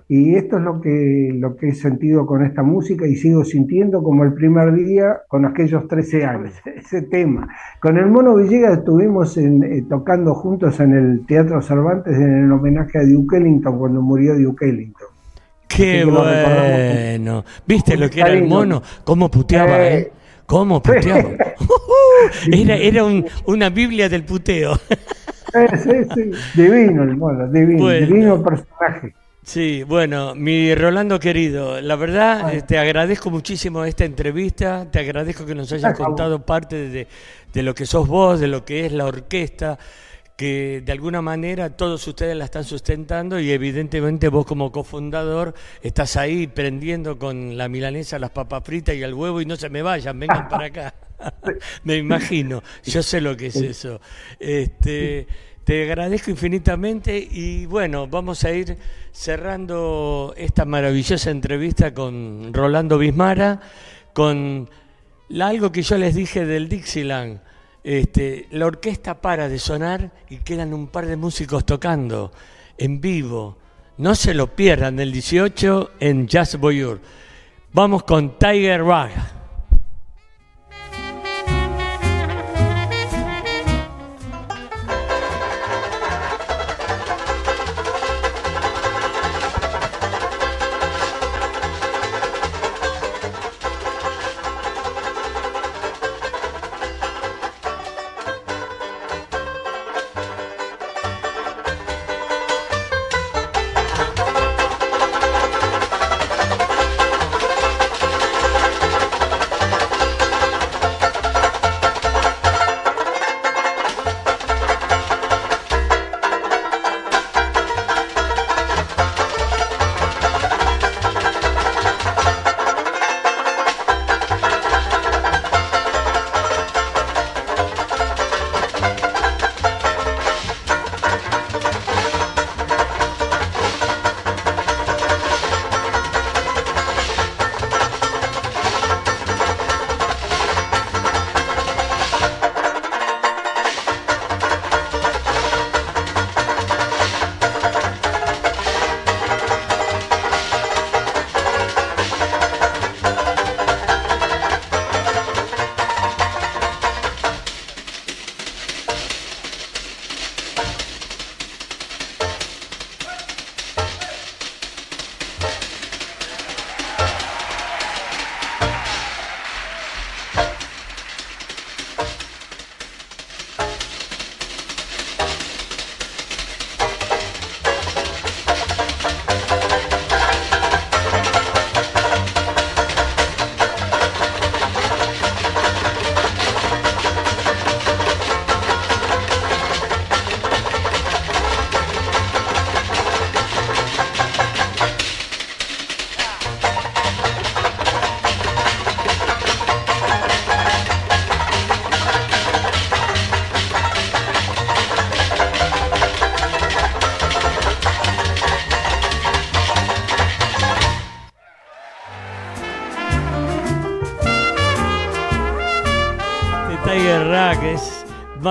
Y 0.09 0.37
esto 0.37 0.59
es 0.59 0.63
lo 0.63 0.81
que, 0.81 1.31
lo 1.35 1.57
que 1.57 1.69
he 1.69 1.75
sentido 1.75 2.27
con 2.27 2.45
esta 2.45 2.63
música 2.63 3.07
y 3.07 3.17
sigo 3.17 3.45
sintiendo 3.45 4.03
como 4.03 4.23
el 4.23 4.35
primer 4.35 4.73
día 4.75 5.23
con 5.27 5.45
aquellos 5.45 5.89
13 5.89 6.25
años, 6.25 6.53
ese 6.65 7.03
tema. 7.03 7.49
Con 7.81 7.99
el 7.99 8.07
Mono 8.07 8.37
Villegas 8.37 8.79
estuvimos 8.79 9.37
eh, 9.37 9.85
tocando 9.89 10.35
juntos 10.35 10.79
en 10.79 10.95
el 10.95 11.27
Teatro 11.27 11.61
Cervantes 11.61 12.17
en 12.17 12.45
el 12.45 12.53
homenaje 12.53 12.99
a 12.99 13.05
Duke 13.05 13.37
Ellington 13.37 13.79
cuando 13.79 14.01
murió 14.01 14.39
Duke 14.39 14.69
Ellington. 14.69 15.09
Qué 15.67 16.05
bueno. 16.05 17.45
¿Viste 17.67 17.97
lo 17.97 18.09
que 18.09 18.21
era 18.21 18.33
el 18.33 18.47
mono? 18.47 18.83
¿Cómo 19.05 19.29
puteaba? 19.29 19.89
Eh, 19.89 19.99
eh? 19.99 20.13
¿Cómo 20.47 20.81
puteaba? 20.81 21.31
era 22.53 22.77
era 22.77 23.03
una 23.47 23.69
Biblia 23.71 24.09
del 24.09 24.25
puteo. 24.25 24.77
sí, 24.77 25.91
sí. 26.15 26.31
Divino 26.55 27.03
el 27.03 27.17
mono, 27.17 27.49
divino, 27.49 27.89
divino 27.89 28.43
personaje. 28.43 29.13
Sí, 29.47 29.85
bueno, 29.85 30.35
mi 30.35 30.75
Rolando 30.75 31.21
querido, 31.21 31.81
la 31.81 31.95
verdad 31.95 32.53
eh, 32.53 32.63
te 32.63 32.79
agradezco 32.79 33.31
muchísimo 33.31 33.85
esta 33.85 34.05
entrevista, 34.05 34.91
te 34.91 34.99
agradezco 34.99 35.47
que 35.47 35.55
nos 35.55 35.71
hayas 35.71 35.97
contado 35.97 36.45
parte 36.45 36.89
de, 36.89 37.07
de, 37.53 37.63
lo 37.63 37.73
que 37.73 37.87
sos 37.87 38.09
vos, 38.09 38.41
de 38.41 38.49
lo 38.49 38.65
que 38.65 38.87
es 38.87 38.93
la 38.93 39.07
orquesta, 39.07 39.79
que 40.37 40.83
de 40.85 40.91
alguna 40.91 41.23
manera 41.23 41.71
todos 41.71 42.05
ustedes 42.09 42.37
la 42.37 42.47
están 42.47 42.65
sustentando 42.65 43.39
y 43.39 43.53
evidentemente 43.53 44.31
vos 44.31 44.45
como 44.47 44.73
cofundador 44.73 45.55
estás 45.81 46.17
ahí 46.17 46.49
prendiendo 46.49 47.17
con 47.17 47.57
la 47.57 47.69
milanesa 47.69 48.19
las 48.19 48.31
papas 48.31 48.65
fritas 48.65 48.97
y 48.97 49.03
el 49.05 49.15
huevo 49.15 49.41
y 49.41 49.47
no 49.47 49.55
se 49.55 49.71
me 49.71 49.81
vayan, 49.81 50.19
vengan 50.19 50.49
para 50.49 50.67
acá. 50.67 50.95
me 51.85 51.97
imagino, 51.97 52.63
yo 52.85 53.03
sé 53.03 53.21
lo 53.21 53.37
que 53.37 53.47
es 53.47 53.57
eso. 53.57 54.01
Este, 54.39 55.27
te 55.67 55.83
agradezco 55.83 56.31
infinitamente 56.31 57.19
y 57.19 57.67
bueno, 57.67 58.07
vamos 58.07 58.45
a 58.45 58.53
ir 58.53 58.79
cerrando 59.11 60.33
esta 60.37 60.65
maravillosa 60.65 61.33
entrevista 61.33 61.93
con 61.93 62.55
Rolando 62.55 62.99
Bismara, 62.99 63.61
con 64.13 64.71
algo 65.41 65.73
que 65.73 65.83
yo 65.83 65.99
les 65.99 66.15
dije 66.15 66.47
del 66.47 66.69
Dixieland. 66.69 67.41
Este, 67.83 68.47
la 68.53 68.67
orquesta 68.67 69.21
para 69.21 69.49
de 69.49 69.59
sonar 69.59 70.13
y 70.31 70.37
quedan 70.37 70.73
un 70.73 70.87
par 70.87 71.07
de 71.07 71.17
músicos 71.17 71.67
tocando 71.67 72.31
en 72.79 73.01
vivo. 73.01 73.57
No 73.99 74.15
se 74.15 74.35
lo 74.35 74.55
pierdan 74.55 75.01
el 75.01 75.11
18 75.11 75.95
en 75.99 76.29
Jazz 76.29 76.61
Boyur. 76.61 77.01
Vamos 77.73 78.05
con 78.05 78.39
Tiger 78.39 78.85
Rag. 78.85 79.36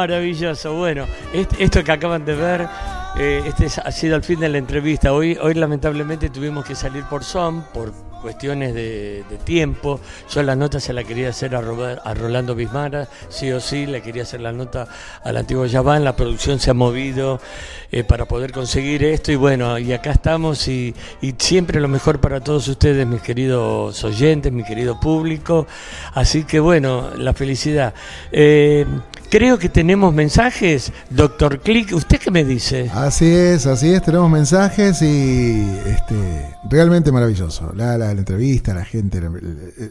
Maravilloso. 0.07 0.75
Bueno, 0.75 1.07
esto 1.33 1.83
que 1.83 1.91
acaban 1.91 2.25
de 2.25 2.35
ver, 2.35 2.67
eh, 3.17 3.41
este 3.47 3.65
ha 3.81 3.91
sido 3.91 4.15
el 4.15 4.23
fin 4.23 4.39
de 4.39 4.49
la 4.49 4.59
entrevista. 4.59 5.13
Hoy, 5.13 5.35
hoy 5.41 5.55
lamentablemente 5.55 6.29
tuvimos 6.29 6.63
que 6.63 6.75
salir 6.75 7.03
por 7.05 7.23
Zoom, 7.23 7.63
por 7.73 7.91
cuestiones 8.21 8.75
de, 8.75 9.23
tiempo. 9.43 9.99
Yo 10.31 10.43
la 10.43 10.55
nota 10.55 10.79
se 10.79 10.93
la 10.93 11.03
quería 11.03 11.29
hacer 11.29 11.55
a, 11.55 11.59
a, 11.59 12.13
Rolando 12.13 12.53
Bismara, 12.53 13.07
sí 13.29 13.51
o 13.51 13.59
sí, 13.59 13.85
le 13.87 14.01
quería 14.01 14.23
hacer 14.23 14.41
la 14.41 14.51
nota 14.51 14.87
al 15.23 15.37
antiguo 15.37 15.65
Yaván. 15.65 16.03
La 16.03 16.15
producción 16.15 16.59
se 16.59 16.69
ha 16.69 16.73
movido 16.75 17.39
eh, 17.91 18.03
para 18.03 18.25
poder 18.25 18.51
conseguir 18.51 19.03
esto 19.03 19.31
y 19.31 19.35
bueno, 19.35 19.77
y 19.79 19.91
acá 19.91 20.11
estamos 20.11 20.67
y, 20.67 20.93
siempre 21.39 21.79
lo 21.79 21.87
mejor 21.87 22.19
para 22.19 22.41
todos 22.41 22.67
ustedes, 22.67 23.07
mis 23.07 23.21
queridos 23.21 24.03
oyentes, 24.03 24.51
mi 24.51 24.63
querido 24.63 24.99
público. 24.99 25.65
Así 26.13 26.43
que 26.43 26.59
bueno, 26.59 27.09
la 27.17 27.33
felicidad. 27.33 27.93
Eh, 28.31 28.85
Creo 29.35 29.59
que 29.59 29.67
tenemos 29.67 30.13
mensajes, 30.13 30.93
doctor 31.09 31.59
Click. 31.59 31.91
¿Usted 31.91 32.19
qué 32.19 32.31
me 32.31 32.45
dice? 32.45 32.89
Así 32.93 33.25
es, 33.25 33.65
así 33.65 33.91
es, 33.91 34.01
tenemos 34.01 34.31
mensajes 34.31 35.01
y 35.01 35.61
este, 35.87 36.55
realmente 36.69 37.11
maravilloso. 37.11 37.73
La, 37.75 37.97
la, 37.97 38.11
entrevista, 38.11 38.73
la 38.73 38.85
gente, 38.85 39.21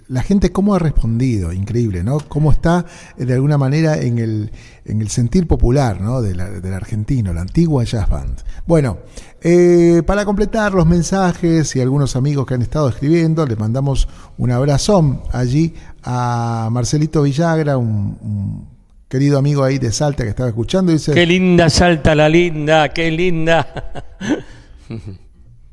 la, 0.09 0.23
gente 0.23 0.51
cómo 0.51 0.75
ha 0.75 0.79
respondido, 0.79 1.53
increíble, 1.53 2.03
¿no? 2.03 2.21
Cómo 2.21 2.53
está 2.53 2.87
de 3.19 3.35
alguna 3.35 3.59
manera 3.59 3.99
en 3.99 4.19
el, 4.19 4.51
en 4.87 5.03
el 5.03 5.11
sentir 5.11 5.47
popular, 5.47 6.01
¿no? 6.01 6.23
del 6.23 6.41
argentino, 6.73 7.35
la 7.35 7.43
antigua 7.43 7.85
jazz 7.85 8.09
band. 8.09 8.41
Bueno, 8.67 8.97
eh, 9.43 10.03
para 10.07 10.25
completar 10.25 10.73
los 10.73 10.87
mensajes 10.87 11.77
y 11.77 11.83
algunos 11.83 12.17
amigos 12.17 12.47
que 12.47 12.55
han 12.55 12.63
estado 12.63 12.89
escribiendo, 12.89 13.45
les 13.45 13.59
mandamos 13.59 14.09
un 14.39 14.53
abrazón 14.53 15.21
allí 15.33 15.75
a 16.03 16.71
Marcelito 16.73 17.21
Villagra, 17.21 17.77
un 17.77 18.74
querido 19.15 19.39
amigo 19.39 19.63
ahí 19.63 19.79
de 19.79 19.93
Salta 19.93 20.25
que 20.25 20.31
estaba 20.31 20.49
escuchando, 20.49 20.91
dice... 20.91 21.13
Qué 21.13 21.25
linda 21.25 21.71
Salta 21.71 22.17
la 22.17 22.29
linda, 22.29 22.89
qué 22.89 23.13
linda. 23.13 24.03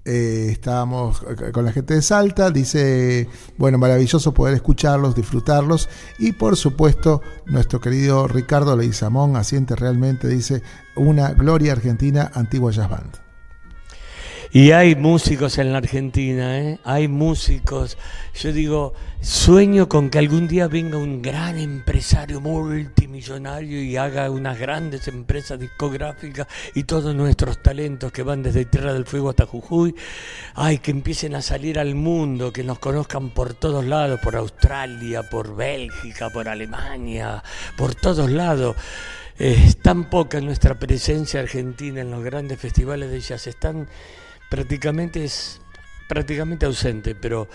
Eh, 0.03 0.47
estábamos 0.49 1.23
con 1.53 1.63
la 1.63 1.71
gente 1.71 1.93
de 1.93 2.01
Salta, 2.01 2.49
dice, 2.49 3.29
bueno, 3.59 3.77
maravilloso 3.77 4.33
poder 4.33 4.55
escucharlos, 4.55 5.13
disfrutarlos 5.13 5.89
y 6.17 6.31
por 6.31 6.57
supuesto 6.57 7.21
nuestro 7.45 7.79
querido 7.79 8.27
Ricardo 8.27 8.75
Leizamón 8.75 9.35
asiente 9.35 9.75
realmente, 9.75 10.27
dice, 10.27 10.63
una 10.95 11.33
gloria 11.33 11.73
argentina 11.73 12.31
antigua 12.33 12.71
jazz 12.71 12.89
band. 12.89 13.30
Y 14.53 14.71
hay 14.71 14.97
músicos 14.97 15.57
en 15.59 15.71
la 15.71 15.77
Argentina, 15.77 16.59
¿eh? 16.59 16.77
hay 16.83 17.07
músicos. 17.07 17.97
Yo 18.35 18.51
digo, 18.51 18.93
sueño 19.21 19.87
con 19.87 20.09
que 20.09 20.19
algún 20.19 20.49
día 20.49 20.67
venga 20.67 20.97
un 20.97 21.21
gran 21.21 21.57
empresario 21.57 22.41
multimillonario 22.41 23.81
y 23.81 23.95
haga 23.95 24.29
unas 24.29 24.59
grandes 24.59 25.07
empresas 25.07 25.57
discográficas 25.57 26.47
y 26.75 26.83
todos 26.83 27.15
nuestros 27.15 27.63
talentos 27.63 28.11
que 28.11 28.23
van 28.23 28.43
desde 28.43 28.65
Tierra 28.65 28.91
del 28.91 29.05
Fuego 29.05 29.29
hasta 29.29 29.45
Jujuy, 29.45 29.95
ay, 30.55 30.79
que 30.79 30.91
empiecen 30.91 31.33
a 31.35 31.41
salir 31.41 31.79
al 31.79 31.95
mundo, 31.95 32.51
que 32.51 32.65
nos 32.65 32.77
conozcan 32.77 33.29
por 33.29 33.53
todos 33.53 33.85
lados, 33.85 34.19
por 34.19 34.35
Australia, 34.35 35.23
por 35.23 35.55
Bélgica, 35.55 36.29
por 36.29 36.49
Alemania, 36.49 37.41
por 37.77 37.95
todos 37.95 38.29
lados. 38.29 38.75
Es 39.39 39.77
tan 39.77 40.09
poca 40.09 40.41
nuestra 40.41 40.77
presencia 40.77 41.39
argentina 41.39 42.01
en 42.01 42.11
los 42.11 42.21
grandes 42.21 42.59
festivales 42.59 43.09
de 43.09 43.21
jazz, 43.21 43.47
están 43.47 43.87
prácticamente 44.51 45.23
es 45.23 45.61
prácticamente 46.09 46.65
ausente, 46.65 47.15
pero 47.15 47.47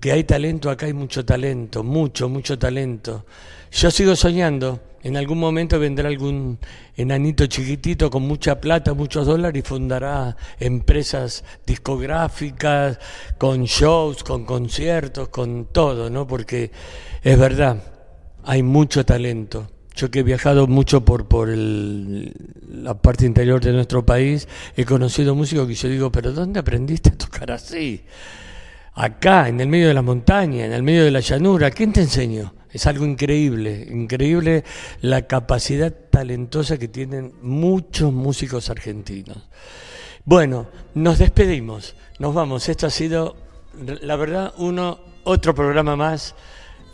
que 0.00 0.10
hay 0.10 0.24
talento, 0.24 0.68
acá 0.68 0.86
hay 0.86 0.92
mucho 0.92 1.24
talento, 1.24 1.84
mucho, 1.84 2.28
mucho 2.28 2.58
talento. 2.58 3.24
Yo 3.70 3.88
sigo 3.92 4.16
soñando, 4.16 4.80
en 5.04 5.16
algún 5.16 5.38
momento 5.38 5.78
vendrá 5.78 6.08
algún 6.08 6.58
enanito 6.96 7.46
chiquitito 7.46 8.10
con 8.10 8.24
mucha 8.24 8.60
plata, 8.60 8.94
muchos 8.94 9.28
dólares 9.28 9.62
y 9.62 9.68
fundará 9.68 10.36
empresas 10.58 11.44
discográficas, 11.64 12.98
con 13.38 13.62
shows, 13.62 14.24
con 14.24 14.44
conciertos, 14.44 15.28
con 15.28 15.66
todo, 15.66 16.10
¿no? 16.10 16.26
Porque 16.26 16.72
es 17.22 17.38
verdad, 17.38 17.80
hay 18.42 18.64
mucho 18.64 19.06
talento. 19.06 19.70
Yo 19.94 20.10
que 20.10 20.20
he 20.20 20.22
viajado 20.22 20.66
mucho 20.66 21.04
por, 21.04 21.26
por 21.26 21.48
la 21.48 22.94
parte 22.94 23.26
interior 23.26 23.60
de 23.60 23.72
nuestro 23.72 24.04
país, 24.06 24.48
he 24.76 24.84
conocido 24.84 25.34
músicos 25.34 25.66
que 25.66 25.74
yo 25.74 25.88
digo, 25.88 26.12
pero 26.12 26.32
¿dónde 26.32 26.60
aprendiste 26.60 27.10
a 27.10 27.18
tocar 27.18 27.50
así? 27.50 28.04
Acá, 28.94 29.48
en 29.48 29.60
el 29.60 29.68
medio 29.68 29.88
de 29.88 29.94
la 29.94 30.02
montaña, 30.02 30.64
en 30.64 30.72
el 30.72 30.82
medio 30.82 31.04
de 31.04 31.10
la 31.10 31.20
llanura, 31.20 31.70
¿quién 31.70 31.92
te 31.92 32.00
enseñó? 32.00 32.54
Es 32.72 32.86
algo 32.86 33.04
increíble, 33.04 33.86
increíble 33.90 34.64
la 35.00 35.26
capacidad 35.26 35.92
talentosa 36.10 36.78
que 36.78 36.88
tienen 36.88 37.34
muchos 37.42 38.12
músicos 38.12 38.70
argentinos. 38.70 39.48
Bueno, 40.24 40.68
nos 40.94 41.18
despedimos, 41.18 41.96
nos 42.18 42.34
vamos. 42.34 42.68
Esto 42.68 42.86
ha 42.86 42.90
sido, 42.90 43.36
la 44.02 44.16
verdad, 44.16 44.52
uno, 44.58 45.00
otro 45.24 45.54
programa 45.54 45.96
más 45.96 46.36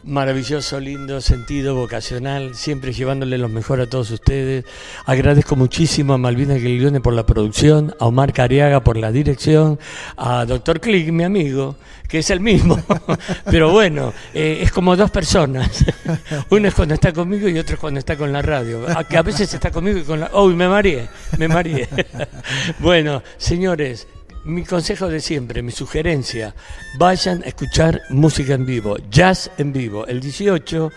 maravilloso, 0.06 0.78
lindo, 0.78 1.20
sentido, 1.20 1.74
vocacional, 1.74 2.54
siempre 2.54 2.92
llevándole 2.92 3.38
lo 3.38 3.48
mejor 3.48 3.80
a 3.80 3.86
todos 3.86 4.10
ustedes. 4.12 4.64
Agradezco 5.04 5.56
muchísimo 5.56 6.14
a 6.14 6.18
Malvina 6.18 6.54
Guilione 6.54 7.00
por 7.00 7.12
la 7.12 7.26
producción, 7.26 7.94
a 7.98 8.06
Omar 8.06 8.32
Cariaga 8.32 8.80
por 8.80 8.96
la 8.96 9.10
dirección, 9.10 9.78
a 10.16 10.44
Doctor 10.44 10.80
Click, 10.80 11.10
mi 11.10 11.24
amigo, 11.24 11.76
que 12.08 12.18
es 12.20 12.30
el 12.30 12.40
mismo, 12.40 12.80
pero 13.44 13.72
bueno, 13.72 14.12
eh, 14.32 14.60
es 14.62 14.70
como 14.70 14.96
dos 14.96 15.10
personas. 15.10 15.84
Uno 16.50 16.68
es 16.68 16.74
cuando 16.74 16.94
está 16.94 17.12
conmigo 17.12 17.48
y 17.48 17.58
otro 17.58 17.74
es 17.74 17.80
cuando 17.80 17.98
está 17.98 18.16
con 18.16 18.32
la 18.32 18.42
radio. 18.42 18.86
que 19.08 19.16
a 19.16 19.22
veces 19.22 19.52
está 19.52 19.70
conmigo 19.70 19.98
y 19.98 20.02
con 20.02 20.20
la... 20.20 20.30
¡Oh, 20.32 20.48
me 20.48 20.68
mareé! 20.68 21.08
Me 21.36 21.48
bueno, 22.78 23.22
señores, 23.38 24.06
mi 24.46 24.64
consejo 24.64 25.08
de 25.08 25.20
siempre, 25.20 25.60
mi 25.60 25.72
sugerencia, 25.72 26.54
vayan 26.98 27.42
a 27.42 27.46
escuchar 27.46 28.02
música 28.10 28.54
en 28.54 28.64
vivo, 28.64 28.96
jazz 29.10 29.50
en 29.58 29.72
vivo. 29.72 30.06
El 30.06 30.20
18 30.20 30.90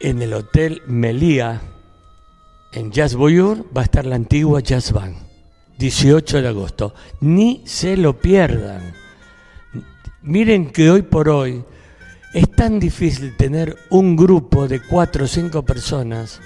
en 0.00 0.20
el 0.20 0.34
Hotel 0.34 0.82
Melía, 0.86 1.60
en 2.72 2.90
Jazz 2.90 3.14
Boyur, 3.14 3.64
va 3.76 3.82
a 3.82 3.84
estar 3.84 4.04
la 4.04 4.16
antigua 4.16 4.60
Jazz 4.60 4.92
Band. 4.92 5.16
18 5.78 6.42
de 6.42 6.48
agosto. 6.48 6.94
Ni 7.20 7.62
se 7.66 7.96
lo 7.96 8.18
pierdan. 8.18 8.94
Miren 10.22 10.70
que 10.70 10.90
hoy 10.90 11.02
por 11.02 11.28
hoy 11.28 11.64
es 12.34 12.50
tan 12.50 12.80
difícil 12.80 13.36
tener 13.36 13.76
un 13.90 14.16
grupo 14.16 14.66
de 14.66 14.80
cuatro 14.80 15.24
o 15.24 15.28
cinco 15.28 15.64
personas 15.64 16.40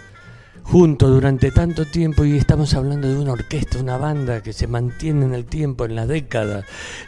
juntos 0.67 1.11
durante 1.11 1.53
tanto 1.53 1.85
tiempo 1.85 2.25
y 2.25 2.37
estamos 2.37 2.75
hablando 2.75 3.09
de 3.09 3.17
una 3.17 3.33
orquesta, 3.33 3.79
una 3.79 3.99
banda 3.99 4.43
que 4.43 4.53
se 4.53 4.67
mantiene 4.67 5.25
en 5.25 5.33
el 5.33 5.45
tiempo, 5.45 5.85
en 5.85 5.95
la 5.95 6.07
década. 6.07 6.64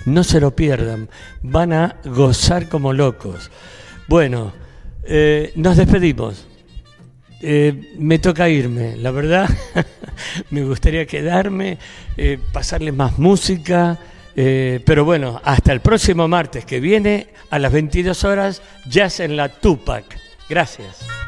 No 0.06 0.22
se 0.22 0.40
lo 0.40 0.54
pierdan, 0.54 1.09
van 1.42 1.72
a 1.72 1.96
gozar 2.04 2.68
como 2.68 2.92
locos. 2.92 3.50
Bueno, 4.06 4.52
eh, 5.02 5.52
nos 5.56 5.76
despedimos. 5.76 6.46
Eh, 7.40 7.94
me 7.98 8.18
toca 8.18 8.48
irme, 8.48 8.96
la 8.96 9.11
verdad, 9.11 9.48
me 10.50 10.62
gustaría 10.62 11.06
quedarme, 11.06 11.78
eh, 12.16 12.38
pasarles 12.52 12.94
más 12.94 13.18
música, 13.18 13.98
pero 14.34 15.04
bueno, 15.04 15.40
hasta 15.42 15.72
el 15.72 15.80
próximo 15.80 16.28
martes 16.28 16.64
que 16.64 16.78
viene 16.78 17.26
a 17.50 17.59
las 17.59 17.72
22 17.72 18.22
horas, 18.22 18.62
Jazz 18.88 19.18
en 19.18 19.36
la 19.36 19.48
Tupac. 19.48 20.04
Gracias. 20.48 21.27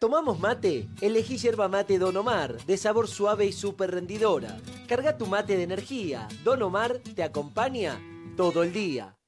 ¿Tomamos 0.00 0.40
mate? 0.40 0.88
Elegí 1.02 1.36
yerba 1.36 1.68
mate 1.68 1.98
Don 1.98 2.16
Omar, 2.16 2.56
de 2.64 2.78
sabor 2.78 3.06
suave 3.06 3.44
y 3.44 3.52
súper 3.52 3.90
rendidora. 3.90 4.56
Carga 4.88 5.18
tu 5.18 5.26
mate 5.26 5.58
de 5.58 5.64
energía. 5.64 6.26
Don 6.42 6.62
Omar 6.62 7.00
te 7.14 7.22
acompaña 7.22 8.00
todo 8.34 8.62
el 8.62 8.72
día. 8.72 9.19